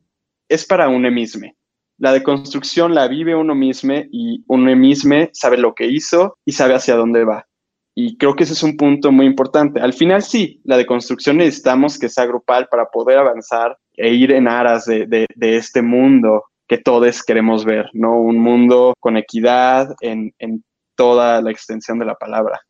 es 0.48 0.64
para 0.64 0.88
uno 0.88 1.10
mismo. 1.10 1.50
La 1.98 2.12
deconstrucción 2.12 2.94
la 2.94 3.08
vive 3.08 3.34
uno 3.34 3.54
mismo 3.54 3.94
y 4.10 4.44
uno 4.48 4.74
mismo 4.76 5.28
sabe 5.32 5.58
lo 5.58 5.74
que 5.74 5.86
hizo 5.86 6.36
y 6.44 6.52
sabe 6.52 6.74
hacia 6.74 6.96
dónde 6.96 7.24
va. 7.24 7.46
Y 7.94 8.16
creo 8.16 8.34
que 8.34 8.44
ese 8.44 8.54
es 8.54 8.62
un 8.62 8.76
punto 8.76 9.12
muy 9.12 9.26
importante. 9.26 9.80
Al 9.80 9.92
final 9.92 10.22
sí, 10.22 10.60
la 10.64 10.76
deconstrucción 10.76 11.36
necesitamos 11.36 11.98
que 11.98 12.08
sea 12.08 12.24
grupal 12.26 12.68
para 12.70 12.86
poder 12.86 13.18
avanzar 13.18 13.76
e 13.94 14.14
ir 14.14 14.32
en 14.32 14.48
aras 14.48 14.86
de, 14.86 15.06
de, 15.06 15.26
de 15.36 15.56
este 15.56 15.82
mundo 15.82 16.44
que 16.72 16.78
todos 16.78 17.22
queremos 17.22 17.66
ver, 17.66 17.90
¿no? 17.92 18.18
Un 18.18 18.38
mundo 18.38 18.94
con 18.98 19.18
equidad 19.18 19.94
en, 20.00 20.32
en 20.38 20.64
toda 20.96 21.42
la 21.42 21.50
extensión 21.50 21.98
de 21.98 22.06
la 22.06 22.14
palabra. 22.14 22.62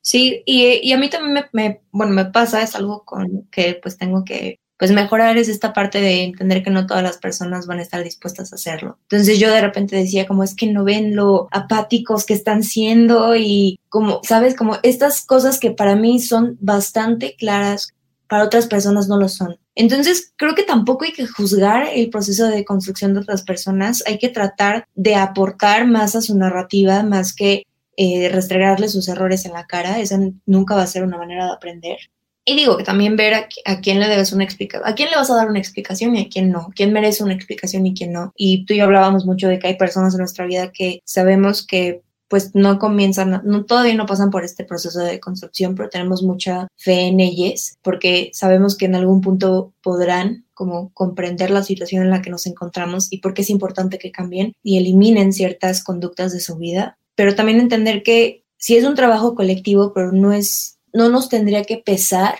Sí, 0.00 0.42
y, 0.44 0.80
y 0.82 0.92
a 0.92 0.98
mí 0.98 1.08
también 1.08 1.46
me, 1.52 1.80
bueno, 1.92 2.12
me 2.12 2.24
pasa, 2.24 2.60
es 2.60 2.74
algo 2.74 3.04
con 3.04 3.46
que 3.52 3.78
pues 3.80 3.96
tengo 3.96 4.24
que 4.24 4.58
pues 4.76 4.90
mejorar 4.90 5.38
es 5.38 5.48
esta 5.48 5.72
parte 5.72 6.00
de 6.00 6.24
entender 6.24 6.64
que 6.64 6.70
no 6.70 6.88
todas 6.88 7.04
las 7.04 7.18
personas 7.18 7.68
van 7.68 7.78
a 7.78 7.82
estar 7.82 8.02
dispuestas 8.02 8.52
a 8.52 8.56
hacerlo. 8.56 8.98
Entonces 9.02 9.38
yo 9.38 9.48
de 9.48 9.60
repente 9.60 9.94
decía 9.94 10.26
como 10.26 10.42
es 10.42 10.56
que 10.56 10.66
no 10.66 10.82
ven 10.82 11.14
lo 11.14 11.46
apáticos 11.52 12.26
que 12.26 12.34
están 12.34 12.64
siendo 12.64 13.36
y 13.36 13.78
como, 13.88 14.22
sabes, 14.24 14.56
como 14.56 14.76
estas 14.82 15.24
cosas 15.24 15.60
que 15.60 15.70
para 15.70 15.94
mí 15.94 16.18
son 16.18 16.58
bastante 16.60 17.36
claras, 17.36 17.94
para 18.26 18.42
otras 18.42 18.66
personas 18.66 19.06
no 19.06 19.18
lo 19.18 19.28
son. 19.28 19.56
Entonces, 19.76 20.32
creo 20.36 20.54
que 20.54 20.62
tampoco 20.62 21.04
hay 21.04 21.12
que 21.12 21.26
juzgar 21.26 21.88
el 21.92 22.08
proceso 22.08 22.48
de 22.48 22.64
construcción 22.64 23.12
de 23.12 23.20
otras 23.20 23.42
personas, 23.42 24.02
hay 24.06 24.18
que 24.18 24.30
tratar 24.30 24.88
de 24.94 25.14
aportar 25.14 25.86
más 25.86 26.16
a 26.16 26.22
su 26.22 26.36
narrativa, 26.36 27.02
más 27.02 27.34
que 27.34 27.64
eh, 27.98 28.30
restregarle 28.30 28.88
sus 28.88 29.06
errores 29.08 29.44
en 29.44 29.52
la 29.52 29.66
cara, 29.66 30.00
esa 30.00 30.18
nunca 30.46 30.74
va 30.74 30.82
a 30.82 30.86
ser 30.86 31.04
una 31.04 31.18
manera 31.18 31.44
de 31.44 31.52
aprender. 31.52 31.98
Y 32.46 32.56
digo 32.56 32.78
que 32.78 32.84
también 32.84 33.16
ver 33.16 33.34
a, 33.34 33.48
a, 33.66 33.80
quién 33.80 34.00
le 34.00 34.08
debes 34.08 34.32
una 34.32 34.44
explicación, 34.44 34.88
a 34.88 34.94
quién 34.94 35.10
le 35.10 35.16
vas 35.16 35.30
a 35.30 35.34
dar 35.34 35.48
una 35.48 35.58
explicación 35.58 36.16
y 36.16 36.22
a 36.22 36.28
quién 36.28 36.50
no, 36.50 36.70
quién 36.74 36.92
merece 36.92 37.24
una 37.24 37.34
explicación 37.34 37.84
y 37.86 37.92
quién 37.92 38.12
no. 38.12 38.32
Y 38.36 38.64
tú 38.64 38.72
y 38.72 38.78
yo 38.78 38.84
hablábamos 38.84 39.26
mucho 39.26 39.48
de 39.48 39.58
que 39.58 39.66
hay 39.66 39.76
personas 39.76 40.14
en 40.14 40.20
nuestra 40.20 40.46
vida 40.46 40.70
que 40.72 41.00
sabemos 41.04 41.66
que 41.66 42.02
pues 42.28 42.54
no 42.54 42.78
comienzan, 42.78 43.42
no, 43.44 43.64
todavía 43.64 43.94
no 43.94 44.06
pasan 44.06 44.30
por 44.30 44.44
este 44.44 44.64
proceso 44.64 45.00
de 45.00 45.20
construcción, 45.20 45.74
pero 45.74 45.88
tenemos 45.88 46.22
mucha 46.22 46.68
fe 46.76 47.06
en 47.06 47.20
ellas 47.20 47.78
porque 47.82 48.30
sabemos 48.32 48.76
que 48.76 48.86
en 48.86 48.94
algún 48.94 49.20
punto 49.20 49.72
podrán 49.82 50.44
como 50.54 50.90
comprender 50.92 51.50
la 51.50 51.62
situación 51.62 52.02
en 52.02 52.10
la 52.10 52.22
que 52.22 52.30
nos 52.30 52.46
encontramos 52.46 53.08
y 53.10 53.18
por 53.18 53.34
qué 53.34 53.42
es 53.42 53.50
importante 53.50 53.98
que 53.98 54.10
cambien 54.10 54.54
y 54.62 54.78
eliminen 54.78 55.32
ciertas 55.32 55.84
conductas 55.84 56.32
de 56.32 56.40
su 56.40 56.56
vida, 56.56 56.98
pero 57.14 57.34
también 57.34 57.60
entender 57.60 58.02
que 58.02 58.44
si 58.58 58.76
es 58.76 58.84
un 58.84 58.94
trabajo 58.94 59.34
colectivo, 59.34 59.92
pero 59.92 60.12
no 60.12 60.32
es, 60.32 60.78
no 60.92 61.08
nos 61.08 61.28
tendría 61.28 61.64
que 61.64 61.76
pesar 61.76 62.36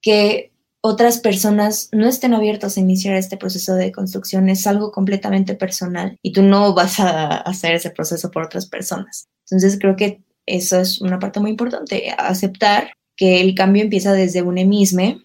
que 0.00 0.52
otras 0.80 1.18
personas 1.18 1.88
no 1.92 2.06
estén 2.06 2.34
abiertas 2.34 2.76
a 2.76 2.80
iniciar 2.80 3.16
este 3.16 3.36
proceso 3.36 3.74
de 3.74 3.92
construcción 3.92 4.48
es 4.48 4.66
algo 4.66 4.92
completamente 4.92 5.54
personal 5.54 6.16
y 6.22 6.32
tú 6.32 6.42
no 6.42 6.74
vas 6.74 7.00
a 7.00 7.38
hacer 7.38 7.74
ese 7.74 7.90
proceso 7.90 8.30
por 8.30 8.44
otras 8.44 8.66
personas. 8.66 9.28
Entonces 9.50 9.78
creo 9.80 9.96
que 9.96 10.22
eso 10.46 10.80
es 10.80 11.00
una 11.00 11.18
parte 11.18 11.40
muy 11.40 11.50
importante, 11.50 12.14
aceptar 12.16 12.92
que 13.16 13.40
el 13.40 13.54
cambio 13.54 13.82
empieza 13.82 14.12
desde 14.12 14.42
un 14.42 14.54
mismo 14.68 15.20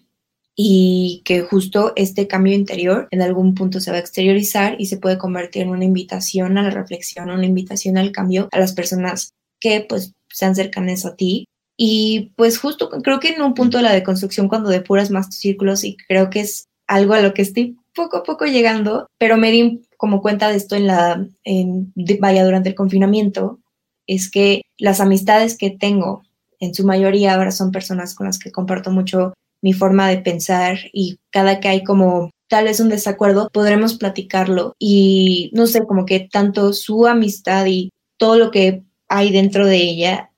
y 0.56 1.22
que 1.24 1.42
justo 1.42 1.92
este 1.96 2.28
cambio 2.28 2.54
interior 2.54 3.08
en 3.10 3.22
algún 3.22 3.54
punto 3.54 3.80
se 3.80 3.90
va 3.90 3.96
a 3.96 4.00
exteriorizar 4.00 4.76
y 4.78 4.86
se 4.86 4.98
puede 4.98 5.18
convertir 5.18 5.62
en 5.62 5.70
una 5.70 5.84
invitación 5.84 6.58
a 6.58 6.62
la 6.62 6.70
reflexión, 6.70 7.30
una 7.30 7.46
invitación 7.46 7.98
al 7.98 8.12
cambio 8.12 8.48
a 8.52 8.58
las 8.58 8.72
personas 8.72 9.32
que 9.60 9.84
pues 9.88 10.12
sean 10.28 10.54
cercanas 10.54 11.06
a 11.06 11.16
ti. 11.16 11.46
Y 11.76 12.32
pues 12.36 12.58
justo 12.58 12.88
creo 12.88 13.20
que 13.20 13.30
en 13.30 13.42
un 13.42 13.54
punto 13.54 13.78
de 13.78 13.82
la 13.82 13.92
deconstrucción 13.92 14.48
cuando 14.48 14.70
depuras 14.70 15.10
más 15.10 15.28
tus 15.28 15.38
círculos 15.38 15.82
y 15.84 15.96
creo 16.08 16.30
que 16.30 16.40
es 16.40 16.68
algo 16.86 17.14
a 17.14 17.20
lo 17.20 17.34
que 17.34 17.42
estoy 17.42 17.76
poco 17.94 18.18
a 18.18 18.22
poco 18.22 18.44
llegando, 18.44 19.08
pero 19.18 19.36
me 19.36 19.50
di 19.50 19.82
como 19.96 20.20
cuenta 20.20 20.48
de 20.48 20.56
esto 20.56 20.76
en 20.76 20.86
la, 20.86 21.26
en, 21.44 21.92
vaya, 22.20 22.44
durante 22.44 22.68
el 22.68 22.74
confinamiento, 22.74 23.60
es 24.06 24.30
que 24.30 24.62
las 24.76 25.00
amistades 25.00 25.56
que 25.56 25.70
tengo 25.70 26.22
en 26.60 26.74
su 26.74 26.84
mayoría 26.84 27.34
ahora 27.34 27.52
son 27.52 27.72
personas 27.72 28.14
con 28.14 28.26
las 28.26 28.38
que 28.38 28.52
comparto 28.52 28.90
mucho 28.90 29.32
mi 29.62 29.72
forma 29.72 30.08
de 30.08 30.18
pensar 30.18 30.78
y 30.92 31.18
cada 31.30 31.60
que 31.60 31.68
hay 31.68 31.84
como 31.84 32.30
tal 32.48 32.66
vez 32.66 32.80
un 32.80 32.90
desacuerdo, 32.90 33.48
podremos 33.50 33.94
platicarlo 33.94 34.74
y 34.78 35.50
no 35.54 35.66
sé, 35.66 35.86
como 35.86 36.04
que 36.04 36.20
tanto 36.20 36.72
su 36.72 37.06
amistad 37.06 37.66
y 37.66 37.90
todo 38.18 38.36
lo 38.36 38.50
que 38.50 38.82
hay 39.08 39.32
dentro 39.32 39.66
de 39.66 39.76
ella 39.76 40.30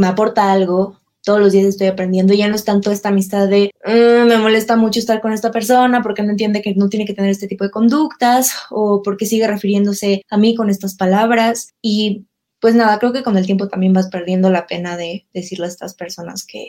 me 0.00 0.08
aporta 0.08 0.50
algo. 0.50 0.96
Todos 1.22 1.38
los 1.38 1.52
días 1.52 1.66
estoy 1.66 1.86
aprendiendo. 1.86 2.32
Ya 2.32 2.48
no 2.48 2.54
es 2.54 2.64
tanto 2.64 2.90
esta 2.90 3.10
amistad 3.10 3.48
de 3.48 3.70
mm, 3.84 4.26
me 4.26 4.38
molesta 4.38 4.76
mucho 4.76 4.98
estar 4.98 5.20
con 5.20 5.32
esta 5.32 5.50
persona 5.50 6.02
porque 6.02 6.22
no 6.22 6.30
entiende 6.30 6.62
que 6.62 6.74
no 6.74 6.88
tiene 6.88 7.04
que 7.04 7.14
tener 7.14 7.30
este 7.30 7.46
tipo 7.46 7.64
de 7.64 7.70
conductas 7.70 8.52
o 8.70 9.02
porque 9.02 9.26
sigue 9.26 9.46
refiriéndose 9.46 10.22
a 10.30 10.38
mí 10.38 10.54
con 10.54 10.70
estas 10.70 10.96
palabras. 10.96 11.74
Y 11.82 12.26
pues 12.60 12.74
nada, 12.74 12.98
creo 12.98 13.12
que 13.12 13.22
con 13.22 13.36
el 13.36 13.46
tiempo 13.46 13.68
también 13.68 13.92
vas 13.92 14.08
perdiendo 14.08 14.50
la 14.50 14.66
pena 14.66 14.96
de 14.96 15.26
decirle 15.34 15.66
a 15.66 15.68
estas 15.68 15.94
personas 15.94 16.44
que, 16.46 16.68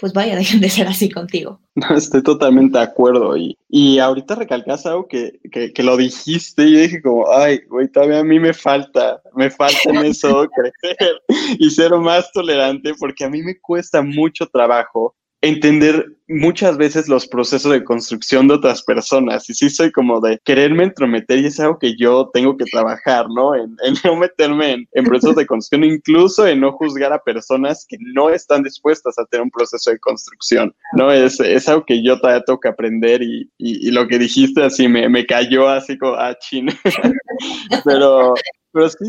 pues 0.00 0.12
vaya, 0.12 0.36
dejen 0.36 0.60
de 0.60 0.70
ser 0.70 0.86
así 0.86 1.10
contigo. 1.10 1.60
No, 1.74 1.96
estoy 1.96 2.22
totalmente 2.22 2.78
de 2.78 2.84
acuerdo. 2.84 3.36
Y, 3.36 3.56
y 3.68 3.98
ahorita 3.98 4.34
recalcas 4.34 4.86
algo 4.86 5.06
que, 5.06 5.40
que, 5.52 5.72
que, 5.72 5.82
lo 5.82 5.96
dijiste 5.96 6.62
y 6.64 6.76
dije 6.76 7.02
como, 7.02 7.30
ay, 7.30 7.60
güey, 7.68 7.88
todavía 7.88 8.20
a 8.20 8.24
mí 8.24 8.40
me 8.40 8.52
falta, 8.52 9.22
me 9.34 9.50
falta 9.50 9.78
en 9.84 9.98
eso 9.98 10.48
crecer 10.56 11.22
y 11.58 11.70
ser 11.70 11.92
más 11.96 12.32
tolerante 12.32 12.92
porque 12.98 13.24
a 13.24 13.30
mí 13.30 13.42
me 13.42 13.58
cuesta 13.60 14.02
mucho 14.02 14.46
trabajo 14.46 15.14
entender 15.42 16.06
muchas 16.28 16.76
veces 16.76 17.08
los 17.08 17.26
procesos 17.26 17.72
de 17.72 17.82
construcción 17.82 18.46
de 18.46 18.54
otras 18.54 18.82
personas. 18.82 19.48
Y 19.50 19.54
sí 19.54 19.70
soy 19.70 19.90
como 19.90 20.20
de 20.20 20.38
quererme 20.44 20.84
entrometer 20.84 21.38
y 21.38 21.46
es 21.46 21.58
algo 21.58 21.78
que 21.78 21.96
yo 21.96 22.30
tengo 22.32 22.56
que 22.56 22.66
trabajar, 22.66 23.26
¿no? 23.28 23.54
En, 23.54 23.76
no 24.04 24.16
meterme 24.16 24.86
en, 24.92 25.04
procesos 25.04 25.36
de 25.36 25.46
construcción, 25.46 25.92
incluso 25.92 26.46
en 26.46 26.60
no 26.60 26.72
juzgar 26.72 27.12
a 27.12 27.22
personas 27.22 27.84
que 27.88 27.96
no 28.00 28.30
están 28.30 28.62
dispuestas 28.62 29.18
a 29.18 29.24
tener 29.26 29.42
un 29.44 29.50
proceso 29.50 29.90
de 29.90 29.98
construcción, 29.98 30.74
¿no? 30.96 31.10
Es, 31.10 31.40
es 31.40 31.68
algo 31.68 31.84
que 31.84 32.02
yo 32.02 32.18
todavía 32.20 32.44
tengo 32.44 32.60
que 32.60 32.68
aprender 32.68 33.22
y, 33.22 33.50
y, 33.58 33.90
lo 33.90 34.06
que 34.06 34.18
dijiste 34.18 34.62
así 34.62 34.86
me, 34.86 35.08
me 35.08 35.26
cayó 35.26 35.68
así 35.68 35.98
como, 35.98 36.14
ah, 36.14 36.36
chin. 36.38 36.68
pero, 37.84 38.34
pero 38.72 38.88
sí, 38.88 39.04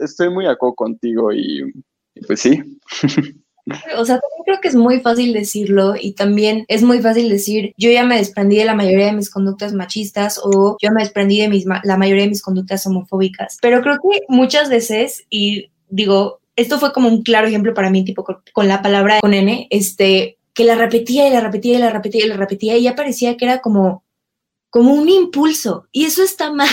estoy 0.00 0.30
muy 0.30 0.46
acuerdo 0.46 0.74
contigo 0.74 1.32
y 1.32 1.72
pues 2.26 2.40
sí. 2.40 2.62
O 3.98 4.04
sea, 4.04 4.20
también 4.20 4.44
creo 4.44 4.60
que 4.60 4.68
es 4.68 4.76
muy 4.76 5.00
fácil 5.00 5.32
decirlo 5.32 5.94
y 6.00 6.12
también 6.12 6.64
es 6.68 6.82
muy 6.82 7.00
fácil 7.00 7.28
decir, 7.28 7.74
yo 7.76 7.90
ya 7.90 8.04
me 8.04 8.16
desprendí 8.16 8.56
de 8.58 8.64
la 8.64 8.76
mayoría 8.76 9.06
de 9.06 9.12
mis 9.12 9.28
conductas 9.28 9.72
machistas 9.72 10.40
o 10.42 10.76
yo 10.80 10.90
me 10.92 11.02
desprendí 11.02 11.40
de 11.40 11.48
mis, 11.48 11.64
la 11.82 11.96
mayoría 11.96 12.24
de 12.24 12.30
mis 12.30 12.42
conductas 12.42 12.86
homofóbicas. 12.86 13.58
Pero 13.60 13.82
creo 13.82 13.96
que 13.96 14.20
muchas 14.28 14.70
veces, 14.70 15.24
y 15.30 15.70
digo, 15.88 16.40
esto 16.54 16.78
fue 16.78 16.92
como 16.92 17.08
un 17.08 17.22
claro 17.22 17.48
ejemplo 17.48 17.74
para 17.74 17.90
mí, 17.90 18.04
tipo 18.04 18.24
con, 18.24 18.68
la 18.68 18.82
palabra 18.82 19.18
con 19.20 19.34
N, 19.34 19.66
este, 19.70 20.38
que 20.54 20.64
la 20.64 20.76
repetía 20.76 21.28
y 21.28 21.32
la 21.32 21.40
repetía 21.40 21.74
y 21.74 21.78
la 21.78 21.90
repetía 21.90 22.24
y 22.24 22.28
la 22.28 22.36
repetía 22.36 22.76
y 22.76 22.84
ya 22.84 22.94
parecía 22.94 23.36
que 23.36 23.46
era 23.46 23.60
como 23.60 24.04
como 24.68 24.92
un 24.92 25.08
impulso 25.08 25.86
y 25.90 26.04
eso 26.04 26.22
está 26.22 26.52
mal. 26.52 26.68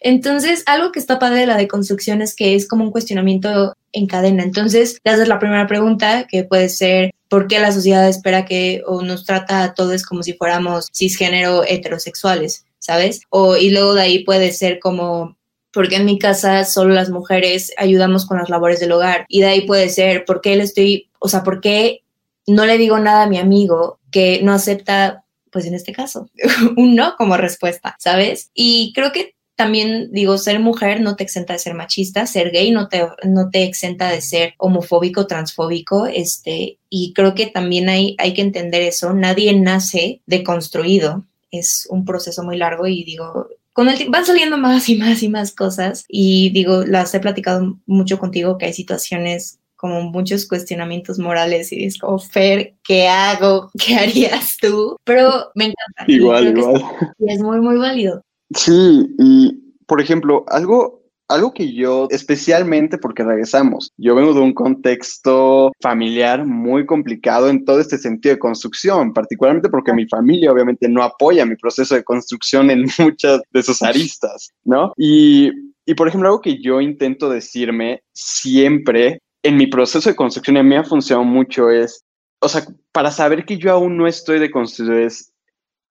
Entonces, 0.00 0.62
algo 0.66 0.92
que 0.92 0.98
está 0.98 1.18
padre 1.18 1.40
de 1.40 1.46
la 1.46 1.56
deconstrucción 1.58 2.22
es 2.22 2.34
que 2.34 2.54
es 2.54 2.66
como 2.66 2.84
un 2.84 2.90
cuestionamiento 2.90 3.74
en 3.92 4.06
cadena. 4.06 4.42
Entonces, 4.42 4.98
te 5.02 5.10
haces 5.10 5.28
la 5.28 5.38
primera 5.38 5.66
pregunta, 5.66 6.26
que 6.28 6.44
puede 6.44 6.68
ser, 6.68 7.12
¿por 7.28 7.46
qué 7.46 7.58
la 7.58 7.72
sociedad 7.72 8.08
espera 8.08 8.44
que 8.44 8.82
o 8.86 9.02
nos 9.02 9.24
trata 9.24 9.62
a 9.62 9.74
todos 9.74 10.02
como 10.04 10.22
si 10.22 10.34
fuéramos 10.34 10.88
cisgénero 10.94 11.64
heterosexuales? 11.64 12.64
¿Sabes? 12.78 13.22
O, 13.30 13.56
y 13.56 13.70
luego 13.70 13.94
de 13.94 14.02
ahí 14.02 14.24
puede 14.24 14.52
ser 14.52 14.78
como, 14.78 15.36
porque 15.72 15.96
en 15.96 16.04
mi 16.04 16.18
casa 16.18 16.64
solo 16.64 16.94
las 16.94 17.10
mujeres 17.10 17.72
ayudamos 17.76 18.24
con 18.26 18.38
las 18.38 18.48
labores 18.48 18.80
del 18.80 18.92
hogar. 18.92 19.26
Y 19.28 19.40
de 19.40 19.46
ahí 19.46 19.66
puede 19.66 19.88
ser, 19.88 20.24
¿por 20.24 20.40
qué 20.40 20.56
le 20.56 20.64
estoy, 20.64 21.10
o 21.18 21.28
sea, 21.28 21.42
por 21.42 21.60
qué 21.60 22.02
no 22.46 22.64
le 22.66 22.78
digo 22.78 22.98
nada 22.98 23.24
a 23.24 23.28
mi 23.28 23.38
amigo 23.38 23.98
que 24.10 24.40
no 24.42 24.52
acepta 24.52 25.24
pues 25.50 25.66
en 25.66 25.74
este 25.74 25.92
caso, 25.92 26.28
un 26.76 26.94
no 26.94 27.16
como 27.16 27.36
respuesta, 27.36 27.96
¿sabes? 27.98 28.50
Y 28.54 28.92
creo 28.94 29.12
que 29.12 29.34
también 29.58 30.12
digo, 30.12 30.38
ser 30.38 30.60
mujer 30.60 31.00
no 31.00 31.16
te 31.16 31.24
exenta 31.24 31.52
de 31.52 31.58
ser 31.58 31.74
machista, 31.74 32.26
ser 32.26 32.52
gay 32.52 32.70
no 32.70 32.86
te, 32.86 33.04
no 33.24 33.50
te 33.50 33.64
exenta 33.64 34.08
de 34.08 34.20
ser 34.20 34.54
homofóbico, 34.56 35.26
transfóbico, 35.26 36.06
este, 36.06 36.78
y 36.88 37.12
creo 37.12 37.34
que 37.34 37.46
también 37.46 37.88
hay, 37.88 38.14
hay 38.18 38.34
que 38.34 38.42
entender 38.42 38.82
eso, 38.82 39.12
nadie 39.14 39.52
nace 39.58 40.22
deconstruido, 40.26 41.24
es 41.50 41.88
un 41.90 42.04
proceso 42.04 42.44
muy 42.44 42.56
largo 42.56 42.86
y 42.86 43.02
digo, 43.02 43.48
con 43.72 43.88
el 43.88 44.08
van 44.10 44.24
saliendo 44.24 44.58
más 44.58 44.88
y 44.88 44.94
más 44.94 45.24
y 45.24 45.28
más 45.28 45.50
cosas 45.50 46.04
y 46.06 46.50
digo, 46.50 46.84
las 46.84 47.12
he 47.14 47.18
platicado 47.18 47.80
mucho 47.84 48.20
contigo 48.20 48.58
que 48.58 48.66
hay 48.66 48.72
situaciones 48.72 49.58
como 49.74 50.02
muchos 50.02 50.46
cuestionamientos 50.46 51.18
morales 51.18 51.72
y 51.72 51.84
es 51.84 51.98
como, 51.98 52.20
Fer, 52.20 52.74
¿qué 52.84 53.08
hago? 53.08 53.70
¿Qué 53.76 53.96
harías 53.96 54.56
tú? 54.60 54.96
Pero 55.02 55.50
me 55.56 55.64
encanta. 55.64 56.04
Igual, 56.06 56.56
igual. 56.56 56.84
Es, 57.18 57.34
es 57.34 57.42
muy, 57.42 57.60
muy 57.60 57.76
válido. 57.76 58.22
Sí, 58.50 59.14
y 59.18 59.74
por 59.86 60.00
ejemplo, 60.00 60.44
algo, 60.48 61.02
algo 61.28 61.52
que 61.52 61.74
yo, 61.74 62.08
especialmente 62.10 62.98
porque 62.98 63.24
regresamos, 63.24 63.92
yo 63.96 64.14
vengo 64.14 64.34
de 64.34 64.40
un 64.40 64.54
contexto 64.54 65.72
familiar 65.80 66.44
muy 66.44 66.86
complicado 66.86 67.48
en 67.48 67.64
todo 67.64 67.80
este 67.80 67.98
sentido 67.98 68.34
de 68.34 68.38
construcción, 68.38 69.12
particularmente 69.12 69.68
porque 69.68 69.92
mi 69.92 70.06
familia 70.06 70.52
obviamente 70.52 70.88
no 70.88 71.02
apoya 71.02 71.46
mi 71.46 71.56
proceso 71.56 71.94
de 71.94 72.04
construcción 72.04 72.70
en 72.70 72.84
muchas 72.98 73.40
de 73.50 73.62
sus 73.62 73.82
aristas, 73.82 74.50
¿no? 74.64 74.92
Y, 74.96 75.50
y 75.86 75.94
por 75.94 76.08
ejemplo, 76.08 76.28
algo 76.28 76.40
que 76.40 76.60
yo 76.60 76.80
intento 76.80 77.30
decirme 77.30 78.02
siempre 78.12 79.20
en 79.42 79.56
mi 79.56 79.66
proceso 79.66 80.10
de 80.10 80.16
construcción 80.16 80.56
a 80.56 80.62
mí 80.62 80.74
ha 80.74 80.84
funcionado 80.84 81.24
mucho 81.24 81.70
es, 81.70 82.04
o 82.40 82.48
sea, 82.48 82.66
para 82.92 83.10
saber 83.10 83.44
que 83.44 83.56
yo 83.56 83.72
aún 83.72 83.96
no 83.96 84.06
estoy 84.06 84.38
de 84.38 84.50
construir, 84.50 85.10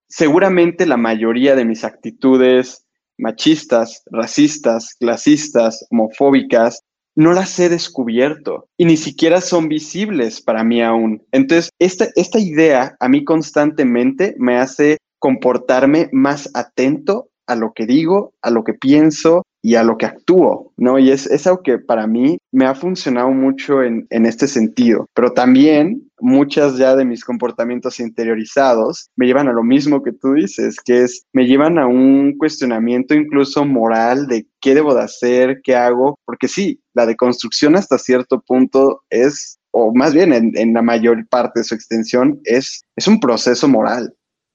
seguramente 0.08 0.86
la 0.86 0.98
mayoría 0.98 1.56
de 1.56 1.66
mis 1.66 1.84
actitudes 1.84 2.86
machistas, 3.18 4.04
racistas, 4.12 4.96
clasistas, 5.00 5.86
homofóbicas, 5.90 6.84
no 7.16 7.34
las 7.34 7.60
he 7.60 7.68
descubierto 7.68 8.70
y 8.78 8.86
ni 8.86 8.96
siquiera 8.96 9.42
son 9.42 9.68
visibles 9.68 10.40
para 10.40 10.64
mí 10.64 10.84
aún. 10.84 11.26
Entonces, 11.32 11.72
esta, 11.80 12.08
esta 12.16 12.40
idea 12.40 12.96
a 13.00 13.10
mí 13.10 13.24
constantemente 13.24 14.36
me 14.38 14.58
hace 14.58 14.98
comportarme 15.18 16.10
más 16.12 16.50
atento 16.54 17.30
a 17.48 17.56
lo 17.56 17.74
que 17.74 17.86
digo, 17.86 18.34
a 18.42 18.52
lo 18.52 18.64
que 18.64 18.74
pienso 18.74 19.44
y 19.62 19.76
a 19.76 19.84
lo 19.84 19.98
que 19.98 20.06
actúo, 20.06 20.72
¿no? 20.78 21.00
Y 21.00 21.12
es, 21.12 21.26
es 21.28 21.48
algo 21.48 21.64
que 21.64 21.78
para 21.80 22.08
mí 22.08 22.38
me 22.52 22.66
ha 22.66 22.76
funcionado 22.76 23.32
mucho 23.32 23.84
en, 23.84 24.06
en 24.10 24.26
este 24.26 24.48
sentido, 24.48 25.08
pero 25.14 25.34
también 25.34 26.10
muchas 26.20 26.78
ya 26.78 26.96
de 26.96 27.06
mis 27.06 27.24
comportamientos 27.24 28.00
interiorizados 28.00 29.10
me 29.16 29.26
llevan 29.26 29.48
a 29.48 29.54
lo 29.54 29.64
mismo 29.64 30.04
que 30.04 30.14
tú 30.14 30.34
dices, 30.34 30.78
que 30.84 31.04
es, 31.04 31.24
me 31.34 31.48
llevan 31.48 31.78
a 31.80 31.88
un 31.88 32.38
cuestionamiento 32.38 33.14
incluso 33.14 33.66
moral 33.66 34.28
de 34.28 34.48
qué 34.62 34.76
debo 34.76 34.94
de 34.94 35.04
hacer, 35.04 35.62
qué 35.64 35.76
hago, 35.76 36.20
porque 36.26 36.48
sí, 36.48 36.80
la 36.94 37.06
deconstrucción 37.06 37.76
hasta 37.76 37.98
cierto 37.98 38.42
punto 38.42 39.04
es, 39.10 39.60
o 39.72 39.94
más 39.94 40.14
bien 40.14 40.34
en, 40.34 40.52
en 40.56 40.74
la 40.74 40.82
mayor 40.82 41.28
parte 41.28 41.60
de 41.60 41.64
su 41.66 41.76
extensión, 41.76 42.40
es, 42.44 42.82
es 42.96 43.08
un 43.08 43.20
proceso 43.20 43.68
moral. 43.68 44.14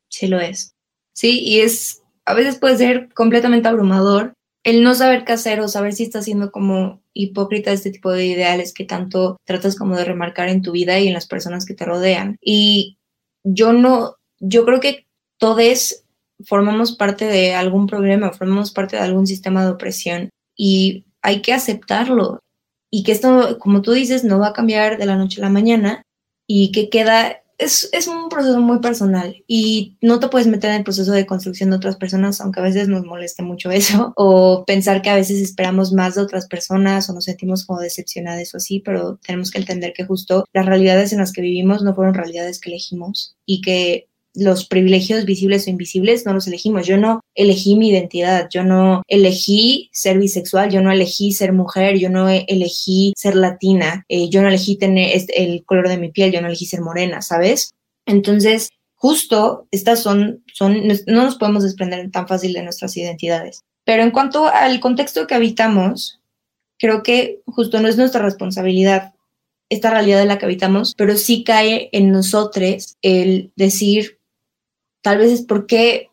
Sí 0.09 0.27
lo 0.27 0.41
es. 0.41 0.75
Sí, 1.15 1.41
y 1.41 1.61
es 1.61 2.02
a 2.25 2.35
veces 2.35 2.59
puede 2.59 2.77
ser 2.77 3.09
completamente 3.15 3.69
abrumador 3.69 4.35
el 4.65 4.83
no 4.83 4.95
saber 4.95 5.25
qué 5.25 5.33
hacer 5.33 5.61
o 5.61 5.69
saber 5.69 5.93
si 5.93 6.05
estás 6.05 6.25
siendo 6.25 6.53
como 6.53 7.03
hipócrita 7.15 7.73
este 7.73 7.91
tipo 7.91 8.13
de 8.13 8.27
ideales 8.27 8.73
que 8.73 8.85
tanto 8.85 9.37
tratas 9.45 9.77
como 9.77 9.97
de 9.97 10.05
remarcar 10.05 10.49
en 10.49 10.63
tu 10.63 10.73
vida 10.73 10.99
y 10.99 11.09
en 11.09 11.15
las 11.15 11.27
personas 11.27 11.67
que 11.67 11.75
te 11.75 11.85
rodean. 11.85 12.37
Y 12.41 12.99
yo 13.43 13.73
no, 13.73 14.17
yo 14.39 14.65
creo 14.65 14.81
que 14.81 15.07
todos 15.39 16.05
formamos 16.45 16.97
parte 16.97 17.25
de 17.25 17.55
algún 17.55 17.87
problema, 17.87 18.33
formamos 18.33 18.73
parte 18.73 18.97
de 18.97 19.03
algún 19.03 19.27
sistema 19.27 19.65
de 19.65 19.73
opresión 19.73 20.31
y 20.57 21.05
hay 21.23 21.43
que 21.43 21.53
aceptarlo. 21.53 22.39
Y 22.91 23.05
que 23.05 23.13
esto, 23.13 23.59
como 23.59 23.83
tú 23.83 23.93
dices, 23.93 24.23
no 24.23 24.39
va 24.39 24.49
a 24.49 24.53
cambiar 24.53 24.99
de 24.99 25.07
la 25.07 25.17
noche 25.17 25.41
a 25.41 25.45
la 25.45 25.51
mañana 25.51 26.03
y 26.47 26.73
que 26.73 26.89
queda 26.89 27.42
es, 27.63 27.89
es, 27.93 28.07
un 28.07 28.29
proceso 28.29 28.61
muy 28.61 28.81
personal 28.81 29.43
y 29.47 29.97
no 30.01 30.21
te 30.21 30.29
puedes 30.29 30.47
meter 30.47 30.71
en 30.71 30.79
el 30.79 30.85
proceso 30.85 31.13
de 31.13 31.27
construcción 31.27 31.71
de 31.71 31.77
otras 31.77 31.97
personas, 31.97 32.41
aunque 32.41 32.61
a 32.61 32.65
veces 32.65 32.89
nos 32.89 33.05
moleste 33.05 33.43
mucho 33.43 33.71
eso, 33.71 34.13
o 34.17 34.65
pensar 34.67 35.03
que 35.03 35.11
a 35.11 35.17
veces 35.17 35.41
esperamos 35.41 35.93
más 35.93 36.15
de 36.15 36.23
otras 36.23 36.47
personas 36.47 37.09
o 37.09 37.15
nos 37.15 37.25
sentimos 37.25 37.65
como 37.65 37.81
decepcionadas 37.81 38.55
o 38.55 38.59
así, 38.59 38.81
pero 38.81 39.19
tenemos 39.25 39.51
que 39.51 39.59
entender 39.59 39.93
que 39.93 40.05
justo 40.05 40.45
las 40.53 40.67
realidades 40.67 41.13
en 41.13 41.19
las 41.19 41.33
que 41.33 41.43
vivimos 41.43 41.83
no 41.83 41.95
fueron 41.95 42.15
realidades 42.15 42.61
que 42.61 42.71
elegimos 42.71 43.37
y 43.47 43.61
que 43.61 44.09
los 44.35 44.67
privilegios 44.67 45.25
visibles 45.25 45.67
o 45.67 45.71
invisibles 45.71 46.25
no 46.25 46.33
los 46.33 46.47
elegimos. 46.47 46.87
Yo 46.87 46.97
no 46.97 47.21
elegí 47.35 47.77
mi 47.77 47.91
identidad, 47.91 48.49
yo 48.51 48.65
no 48.65 49.03
elegí 49.07 49.91
ser 49.93 50.19
bisexual, 50.19 50.71
yo 50.71 50.83
no 50.83 50.91
elegí 50.91 51.33
ser 51.33 51.53
mujer, 51.53 51.99
yo 51.99 52.09
no 52.09 52.29
elegí 52.29 53.13
ser 53.17 53.37
latina, 53.37 54.05
eh, 54.09 54.29
yo 54.31 54.43
no 54.43 54.49
elegí 54.49 54.77
tener 54.77 55.11
el 55.35 55.65
color 55.65 55.89
de 55.89 55.99
mi 55.99 56.11
piel, 56.11 56.33
yo 56.33 56.41
no 56.41 56.49
elegí 56.49 56.67
ser 56.67 56.81
morena, 56.81 57.23
¿sabes? 57.23 57.73
Entonces, 58.07 58.71
justo 58.95 59.67
estas 59.71 60.01
son, 60.01 60.43
son, 60.53 60.89
no 61.07 61.25
nos 61.25 61.37
podemos 61.37 61.63
desprender 61.63 62.11
tan 62.11 62.27
fácil 62.27 62.53
de 62.53 62.63
nuestras 62.63 62.97
identidades. 62.97 63.63
Pero 63.85 64.03
en 64.03 64.13
cuanto 64.13 64.47
al 64.47 64.81
contexto 64.81 65.27
que 65.27 65.35
habitamos, 65.35 66.21
creo 66.79 67.03
que 67.03 67.41
justo 67.47 67.81
no 67.81 67.89
es 67.89 67.97
nuestra 67.97 68.23
responsabilidad 68.23 69.13
esta 69.73 69.91
realidad 69.91 70.21
en 70.21 70.29
la 70.29 70.39
que 70.39 70.45
habitamos, 70.45 70.95
pero 70.95 71.17
sí 71.17 71.45
cae 71.45 71.89
en 71.93 72.13
nosotros 72.13 72.99
el 73.01 73.53
decir, 73.57 74.19
tal 75.03 75.19
vez 75.19 75.33
es 75.33 75.43
por 75.43 75.67
qué, 75.67 76.09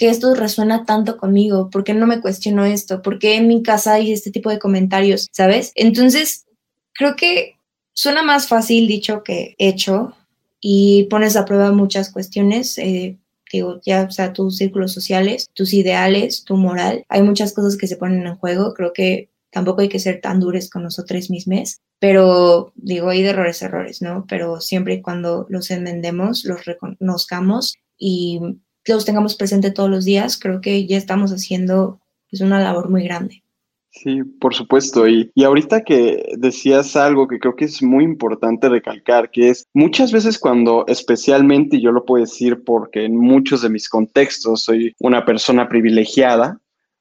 esto 0.00 0.34
resuena 0.34 0.84
tanto 0.84 1.16
conmigo, 1.16 1.70
por 1.70 1.84
qué 1.84 1.94
no 1.94 2.06
me 2.06 2.20
cuestiono 2.20 2.64
esto, 2.64 3.02
por 3.02 3.18
qué 3.18 3.36
en 3.36 3.46
mi 3.46 3.62
casa 3.62 3.94
hay 3.94 4.12
este 4.12 4.30
tipo 4.30 4.50
de 4.50 4.58
comentarios, 4.58 5.28
¿sabes? 5.32 5.72
Entonces, 5.74 6.46
creo 6.94 7.14
que 7.14 7.56
suena 7.92 8.22
más 8.22 8.48
fácil 8.48 8.88
dicho 8.88 9.22
que 9.22 9.54
hecho 9.58 10.14
y 10.60 11.04
pones 11.04 11.36
a 11.36 11.44
prueba 11.44 11.70
muchas 11.72 12.12
cuestiones. 12.12 12.78
Eh, 12.78 13.18
digo, 13.52 13.80
ya 13.84 14.10
sea 14.10 14.32
tus 14.32 14.56
círculos 14.56 14.92
sociales, 14.92 15.50
tus 15.54 15.72
ideales, 15.72 16.44
tu 16.44 16.56
moral, 16.56 17.04
hay 17.08 17.22
muchas 17.22 17.52
cosas 17.52 17.76
que 17.76 17.86
se 17.86 17.96
ponen 17.96 18.26
en 18.26 18.36
juego, 18.36 18.74
creo 18.74 18.92
que 18.92 19.30
tampoco 19.50 19.80
hay 19.80 19.88
que 19.88 19.98
ser 19.98 20.20
tan 20.20 20.40
duros 20.40 20.68
con 20.68 20.82
nosotros 20.82 21.30
mismos, 21.30 21.80
pero 21.98 22.72
digo, 22.74 23.08
hay 23.08 23.22
de 23.22 23.30
errores, 23.30 23.62
errores, 23.62 24.02
¿no? 24.02 24.26
Pero 24.28 24.60
siempre 24.60 24.94
y 24.94 25.02
cuando 25.02 25.46
los 25.48 25.70
enmendemos, 25.70 26.44
los 26.44 26.64
reconozcamos 26.64 27.78
y 27.98 28.40
los 28.86 29.04
tengamos 29.04 29.34
presente 29.34 29.70
todos 29.70 29.90
los 29.90 30.04
días, 30.04 30.38
creo 30.38 30.60
que 30.60 30.86
ya 30.86 30.96
estamos 30.96 31.30
haciendo 31.30 32.00
pues, 32.30 32.40
una 32.40 32.60
labor 32.60 32.88
muy 32.88 33.04
grande. 33.04 33.42
Sí, 33.90 34.22
por 34.22 34.54
supuesto. 34.54 35.08
Y, 35.08 35.30
y 35.34 35.44
ahorita 35.44 35.82
que 35.82 36.34
decías 36.36 36.94
algo 36.94 37.26
que 37.26 37.38
creo 37.38 37.56
que 37.56 37.64
es 37.64 37.82
muy 37.82 38.04
importante 38.04 38.68
recalcar, 38.68 39.30
que 39.30 39.50
es 39.50 39.66
muchas 39.74 40.12
veces 40.12 40.38
cuando 40.38 40.84
especialmente, 40.86 41.80
yo 41.80 41.90
lo 41.90 42.04
puedo 42.04 42.24
decir 42.24 42.62
porque 42.64 43.04
en 43.04 43.16
muchos 43.16 43.62
de 43.62 43.70
mis 43.70 43.88
contextos 43.88 44.62
soy 44.62 44.94
una 45.00 45.24
persona 45.24 45.68
privilegiada, 45.68 46.60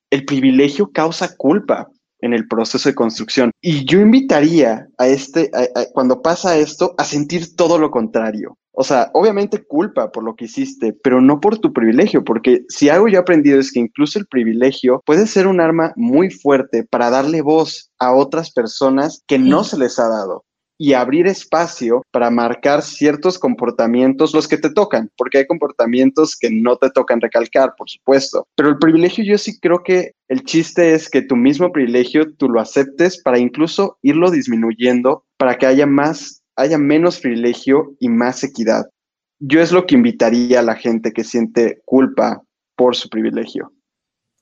el 0.09 0.25
privilegio 0.25 0.91
causa 0.91 1.35
culpa 1.35 1.89
en 2.19 2.33
el 2.33 2.47
proceso 2.47 2.89
de 2.89 2.95
construcción. 2.95 3.51
Y 3.61 3.85
yo 3.85 3.99
invitaría 3.99 4.87
a 4.97 5.07
este, 5.07 5.51
cuando 5.93 6.21
pasa 6.21 6.57
esto, 6.57 6.95
a 6.97 7.03
sentir 7.03 7.55
todo 7.55 7.77
lo 7.77 7.91
contrario. 7.91 8.57
O 8.79 8.83
sea, 8.83 9.09
obviamente 9.13 9.65
culpa 9.65 10.11
por 10.11 10.23
lo 10.23 10.35
que 10.35 10.45
hiciste, 10.45 10.93
pero 10.93 11.19
no 11.19 11.39
por 11.39 11.57
tu 11.57 11.73
privilegio, 11.73 12.23
porque 12.23 12.63
si 12.69 12.89
algo 12.89 13.07
yo 13.07 13.17
he 13.17 13.21
aprendido 13.21 13.59
es 13.59 13.71
que 13.71 13.79
incluso 13.79 14.19
el 14.19 14.27
privilegio 14.27 15.01
puede 15.03 15.25
ser 15.25 15.47
un 15.47 15.59
arma 15.59 15.93
muy 15.95 16.29
fuerte 16.29 16.83
para 16.83 17.09
darle 17.09 17.41
voz 17.41 17.89
a 17.97 18.13
otras 18.13 18.51
personas 18.51 19.23
que 19.25 19.39
no 19.39 19.63
se 19.63 19.79
les 19.79 19.97
ha 19.97 20.07
dado 20.07 20.45
y 20.77 20.93
abrir 20.93 21.25
espacio 21.25 22.03
para 22.11 22.29
marcar 22.29 22.83
ciertos 22.83 23.39
comportamientos, 23.39 24.35
los 24.35 24.47
que 24.47 24.59
te 24.59 24.69
tocan, 24.69 25.09
porque 25.17 25.39
hay 25.39 25.47
comportamientos 25.47 26.35
que 26.35 26.51
no 26.51 26.77
te 26.77 26.91
tocan 26.91 27.19
recalcar, 27.19 27.73
por 27.75 27.89
supuesto. 27.89 28.47
Pero 28.55 28.69
el 28.69 28.77
privilegio 28.77 29.23
yo 29.23 29.39
sí 29.39 29.59
creo 29.59 29.81
que 29.81 30.11
el 30.27 30.43
chiste 30.43 30.93
es 30.93 31.09
que 31.09 31.23
tu 31.23 31.35
mismo 31.35 31.71
privilegio 31.71 32.31
tú 32.35 32.47
lo 32.47 32.61
aceptes 32.61 33.19
para 33.23 33.39
incluso 33.39 33.97
irlo 34.03 34.29
disminuyendo 34.29 35.23
para 35.37 35.57
que 35.57 35.65
haya 35.65 35.87
más 35.87 36.43
haya 36.57 36.77
menos 36.77 37.19
privilegio 37.19 37.95
y 37.99 38.09
más 38.09 38.43
equidad. 38.43 38.85
Yo 39.39 39.61
es 39.61 39.71
lo 39.71 39.85
que 39.85 39.95
invitaría 39.95 40.59
a 40.59 40.63
la 40.63 40.75
gente 40.75 41.13
que 41.13 41.23
siente 41.23 41.81
culpa 41.85 42.43
por 42.75 42.95
su 42.95 43.07
privilegio, 43.07 43.71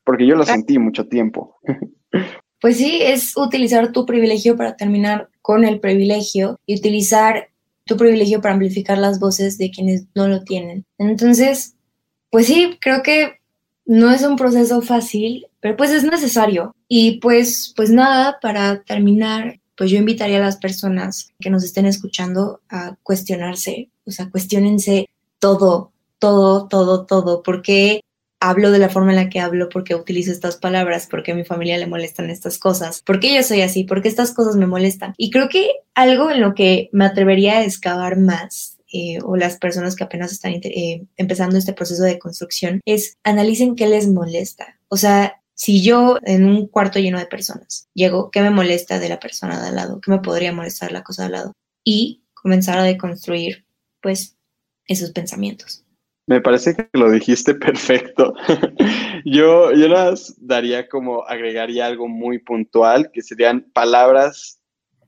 porque 0.04 0.26
yo 0.26 0.36
lo 0.36 0.46
sentí 0.46 0.80
mucho 0.80 1.08
tiempo. 1.08 1.58
Pues 2.62 2.78
sí, 2.78 3.00
es 3.00 3.38
utilizar 3.38 3.92
tu 3.92 4.08
privilegio 4.08 4.56
para 4.56 4.76
terminar 4.76 5.30
con 5.44 5.66
el 5.66 5.80
privilegio 5.80 6.60
y 6.66 6.78
utilizar 6.78 7.50
tu 7.86 7.98
privilegio 7.98 8.42
para 8.42 8.54
amplificar 8.54 8.98
las 8.98 9.20
voces 9.20 9.60
de 9.60 9.70
quienes 9.70 10.06
no 10.16 10.28
lo 10.28 10.44
tienen. 10.44 10.84
Entonces, 10.98 11.76
pues 12.32 12.48
sí, 12.48 12.78
creo 12.82 13.04
que 13.04 13.40
no 13.86 14.10
es 14.10 14.24
un 14.24 14.36
proceso 14.36 14.82
fácil, 14.82 15.46
pero 15.60 15.78
pues 15.78 15.92
es 15.92 16.04
necesario. 16.04 16.76
Y 16.88 17.20
pues, 17.20 17.74
pues 17.76 17.92
nada, 17.92 18.40
para 18.42 18.82
terminar, 18.84 19.60
pues 19.76 19.92
yo 19.92 19.98
invitaría 19.98 20.38
a 20.38 20.42
las 20.42 20.58
personas 20.58 21.32
que 21.40 21.50
nos 21.50 21.64
estén 21.64 21.86
escuchando 21.86 22.62
a 22.70 22.96
cuestionarse, 23.04 23.90
o 24.06 24.12
sea, 24.12 24.30
cuestionense 24.30 25.08
todo, 25.40 25.92
todo, 26.20 26.68
todo, 26.68 27.06
todo, 27.06 27.44
¿Por 27.44 27.62
qué 27.62 28.02
hablo 28.40 28.72
de 28.72 28.80
la 28.80 28.90
forma 28.90 29.12
en 29.12 29.18
la 29.18 29.30
que 29.30 29.40
hablo, 29.40 29.70
¿Por 29.70 29.84
qué 29.84 29.96
utilizo 29.96 30.32
estas 30.32 30.58
palabras, 30.58 31.08
¿Por 31.08 31.24
qué 31.24 31.32
a 31.32 31.36
mi 31.36 31.46
familia 31.46 31.78
le 31.78 31.88
molestan 31.88 32.30
estas 32.30 32.58
cosas, 32.58 33.02
¿Por 33.02 33.20
qué 33.20 33.34
yo 33.34 33.44
soy 33.44 33.62
así, 33.62 33.84
¿Por 33.84 34.02
qué 34.02 34.08
estas 34.08 34.34
cosas 34.34 34.56
me 34.56 34.68
molestan. 34.68 35.14
Y 35.18 35.32
creo 35.32 35.50
que 35.50 35.70
algo 35.94 36.32
en 36.32 36.42
lo 36.42 36.54
que 36.54 36.90
me 36.92 37.06
atrevería 37.06 37.58
a 37.58 37.64
excavar 37.64 38.18
más 38.18 38.78
eh, 38.94 39.18
o 39.24 39.36
las 39.36 39.58
personas 39.58 39.96
que 39.96 40.04
apenas 40.04 40.32
están 40.32 40.54
eh, 40.54 41.06
empezando 41.18 41.58
este 41.58 41.74
proceso 41.74 42.04
de 42.04 42.20
construcción 42.20 42.82
es 42.86 43.18
analicen 43.24 43.76
qué 43.76 43.88
les 43.88 44.08
molesta. 44.08 44.80
O 44.88 44.98
sea, 44.98 45.42
si 45.56 45.82
yo 45.82 46.18
en 46.24 46.46
un 46.46 46.68
cuarto 46.68 47.00
lleno 47.00 47.18
de 47.18 47.26
personas 47.26 47.90
llego, 47.94 48.30
¿qué 48.30 48.42
me 48.42 48.50
molesta 48.50 49.00
de 49.00 49.10
la 49.10 49.20
persona 49.20 49.62
de 49.62 49.70
al 49.70 49.76
lado? 49.76 50.02
¿Qué 50.02 50.12
me 50.12 50.20
podría 50.20 50.54
molestar 50.54 50.92
la 50.92 51.04
cosa 51.04 51.24
de 51.24 51.26
al 51.28 51.32
lado? 51.32 51.54
Y 51.84 52.24
comenzar 52.34 52.78
a 52.78 52.84
deconstruir, 52.84 53.66
pues, 54.02 54.38
esos 54.88 55.12
pensamientos. 55.12 55.84
Me 56.28 56.42
parece 56.42 56.76
que 56.76 56.90
lo 56.94 57.10
dijiste 57.10 57.56
perfecto. 57.56 58.34
yo, 59.26 59.72
yo 59.72 59.88
las 59.88 60.36
daría 60.38 60.90
como, 60.90 61.26
agregaría 61.26 61.86
algo 61.86 62.08
muy 62.08 62.40
puntual, 62.40 63.10
que 63.12 63.22
serían 63.22 63.62
palabras, 63.74 64.60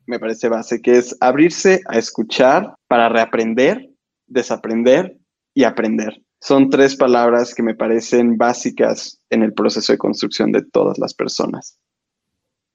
me 0.05 0.19
parece 0.19 0.47
base, 0.47 0.81
que 0.81 0.97
es 0.97 1.15
abrirse 1.19 1.81
a 1.89 1.97
escuchar 1.97 2.73
para 2.87 3.09
reaprender, 3.09 3.89
desaprender 4.27 5.17
y 5.53 5.65
aprender. 5.65 6.21
Son 6.47 6.69
tres 6.69 6.95
palabras 6.95 7.53
que 7.53 7.61
me 7.61 7.75
parecen 7.75 8.37
básicas 8.37 9.19
en 9.29 9.43
el 9.43 9.53
proceso 9.53 9.91
de 9.91 9.97
construcción 9.97 10.53
de 10.53 10.61
todas 10.61 10.97
las 10.97 11.13
personas. 11.13 11.77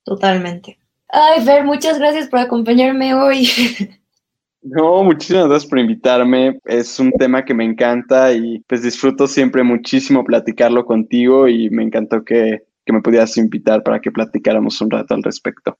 Totalmente. 0.05 0.79
Ay, 1.09 1.43
Fer, 1.43 1.65
muchas 1.65 1.99
gracias 1.99 2.29
por 2.29 2.41
acompañarme 2.41 3.15
hoy. 3.15 3.49
No, 4.65 5.03
muchísimas 5.03 5.49
gracias 5.49 5.69
por 5.69 5.81
invitarme. 5.81 6.61
Es 6.67 7.01
un 7.01 7.11
tema 7.11 7.45
que 7.45 7.53
me 7.53 7.65
encanta 7.65 8.33
y 8.33 8.61
pues 8.69 8.83
disfruto 8.83 9.27
siempre 9.27 9.65
muchísimo 9.65 10.23
platicarlo 10.23 10.85
contigo 10.85 11.49
y 11.49 11.69
me 11.71 11.83
encantó 11.83 12.25
que, 12.25 12.63
que 12.87 12.93
me 12.93 13.03
pudieras 13.03 13.37
invitar 13.39 13.83
para 13.83 14.01
que 14.01 14.13
platicáramos 14.13 14.81
un 14.81 14.91
rato 14.93 15.15
al 15.15 15.25
respecto. 15.25 15.77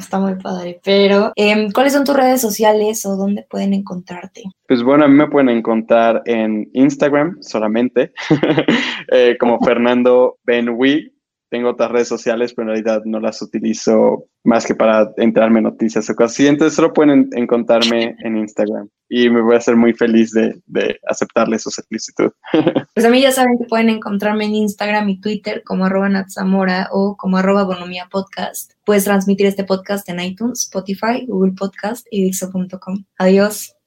Está 0.00 0.18
muy 0.18 0.34
padre. 0.36 0.80
Pero, 0.82 1.32
em, 1.36 1.70
¿cuáles 1.70 1.92
son 1.92 2.04
tus 2.04 2.16
redes 2.16 2.40
sociales 2.40 3.04
o 3.04 3.16
dónde 3.16 3.46
pueden 3.48 3.74
encontrarte? 3.74 4.44
Pues 4.66 4.82
bueno, 4.82 5.04
a 5.04 5.08
mí 5.08 5.14
me 5.14 5.28
pueden 5.28 5.50
encontrar 5.50 6.22
en 6.24 6.70
Instagram 6.72 7.36
solamente, 7.42 8.12
eh, 9.12 9.36
como 9.38 9.60
Fernando 9.64 10.38
Benwi 10.44 11.12
tengo 11.50 11.70
otras 11.70 11.90
redes 11.90 12.08
sociales, 12.08 12.54
pero 12.54 12.68
en 12.68 12.74
realidad 12.74 13.02
no 13.04 13.20
las 13.20 13.42
utilizo 13.42 14.26
más 14.44 14.64
que 14.64 14.74
para 14.74 15.10
entrarme 15.16 15.58
en 15.58 15.64
noticias 15.64 16.08
o 16.08 16.14
cosas 16.14 16.32
así. 16.32 16.46
Entonces 16.46 16.74
solo 16.76 16.92
pueden 16.92 17.28
encontrarme 17.32 18.16
en 18.20 18.36
Instagram 18.36 18.88
y 19.08 19.28
me 19.28 19.42
voy 19.42 19.54
a 19.54 19.58
hacer 19.58 19.76
muy 19.76 19.92
feliz 19.92 20.30
de, 20.30 20.54
de 20.66 20.98
aceptarle 21.06 21.58
su 21.58 21.70
solicitud. 21.70 22.32
Pues 22.94 23.06
a 23.06 23.10
mí 23.10 23.22
ya 23.22 23.32
saben 23.32 23.56
que 23.58 23.64
pueden 23.64 23.88
encontrarme 23.88 24.44
en 24.44 24.54
Instagram 24.54 25.08
y 25.08 25.20
Twitter 25.20 25.62
como 25.64 25.86
arroba 25.86 26.08
Natsamora 26.08 26.88
o 26.92 27.16
como 27.16 27.38
arroba 27.38 27.64
Bonomía 27.64 28.08
Podcast. 28.10 28.72
Puedes 28.84 29.04
transmitir 29.04 29.46
este 29.46 29.64
podcast 29.64 30.08
en 30.08 30.20
iTunes, 30.20 30.64
Spotify, 30.64 31.24
Google 31.26 31.52
Podcast 31.52 32.06
y 32.10 32.24
Dixo.com. 32.24 33.04
Adiós. 33.18 33.79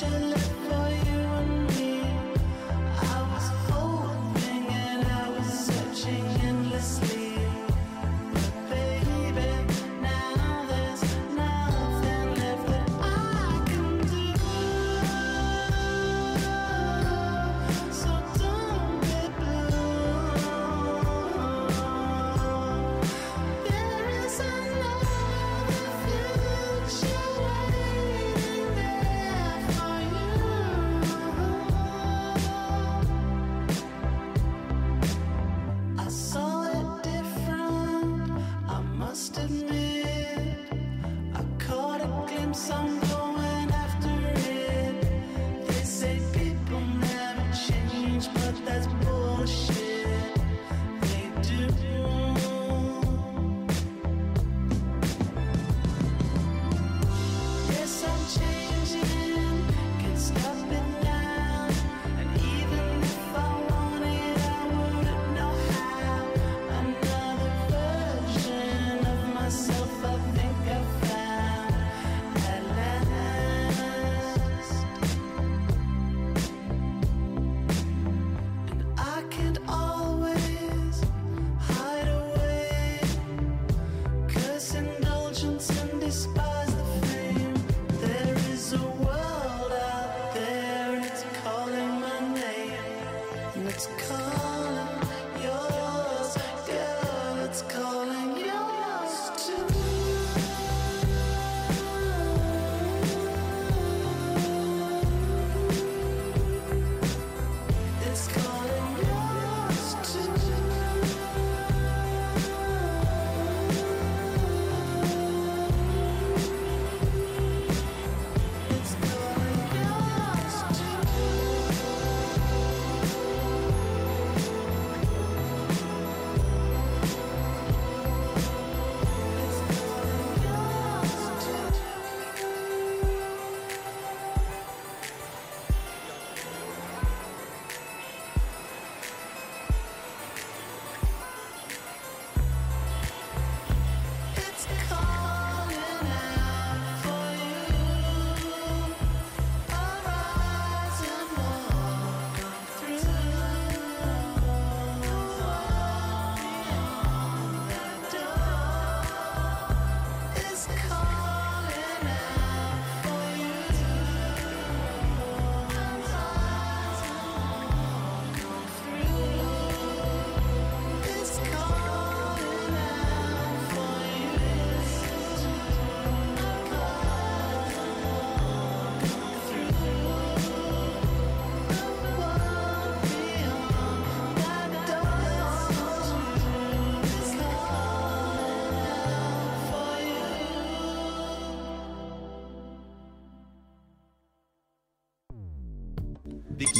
picture 0.00 0.18
live 0.18 0.42
for 0.42 0.88
you 1.10 1.69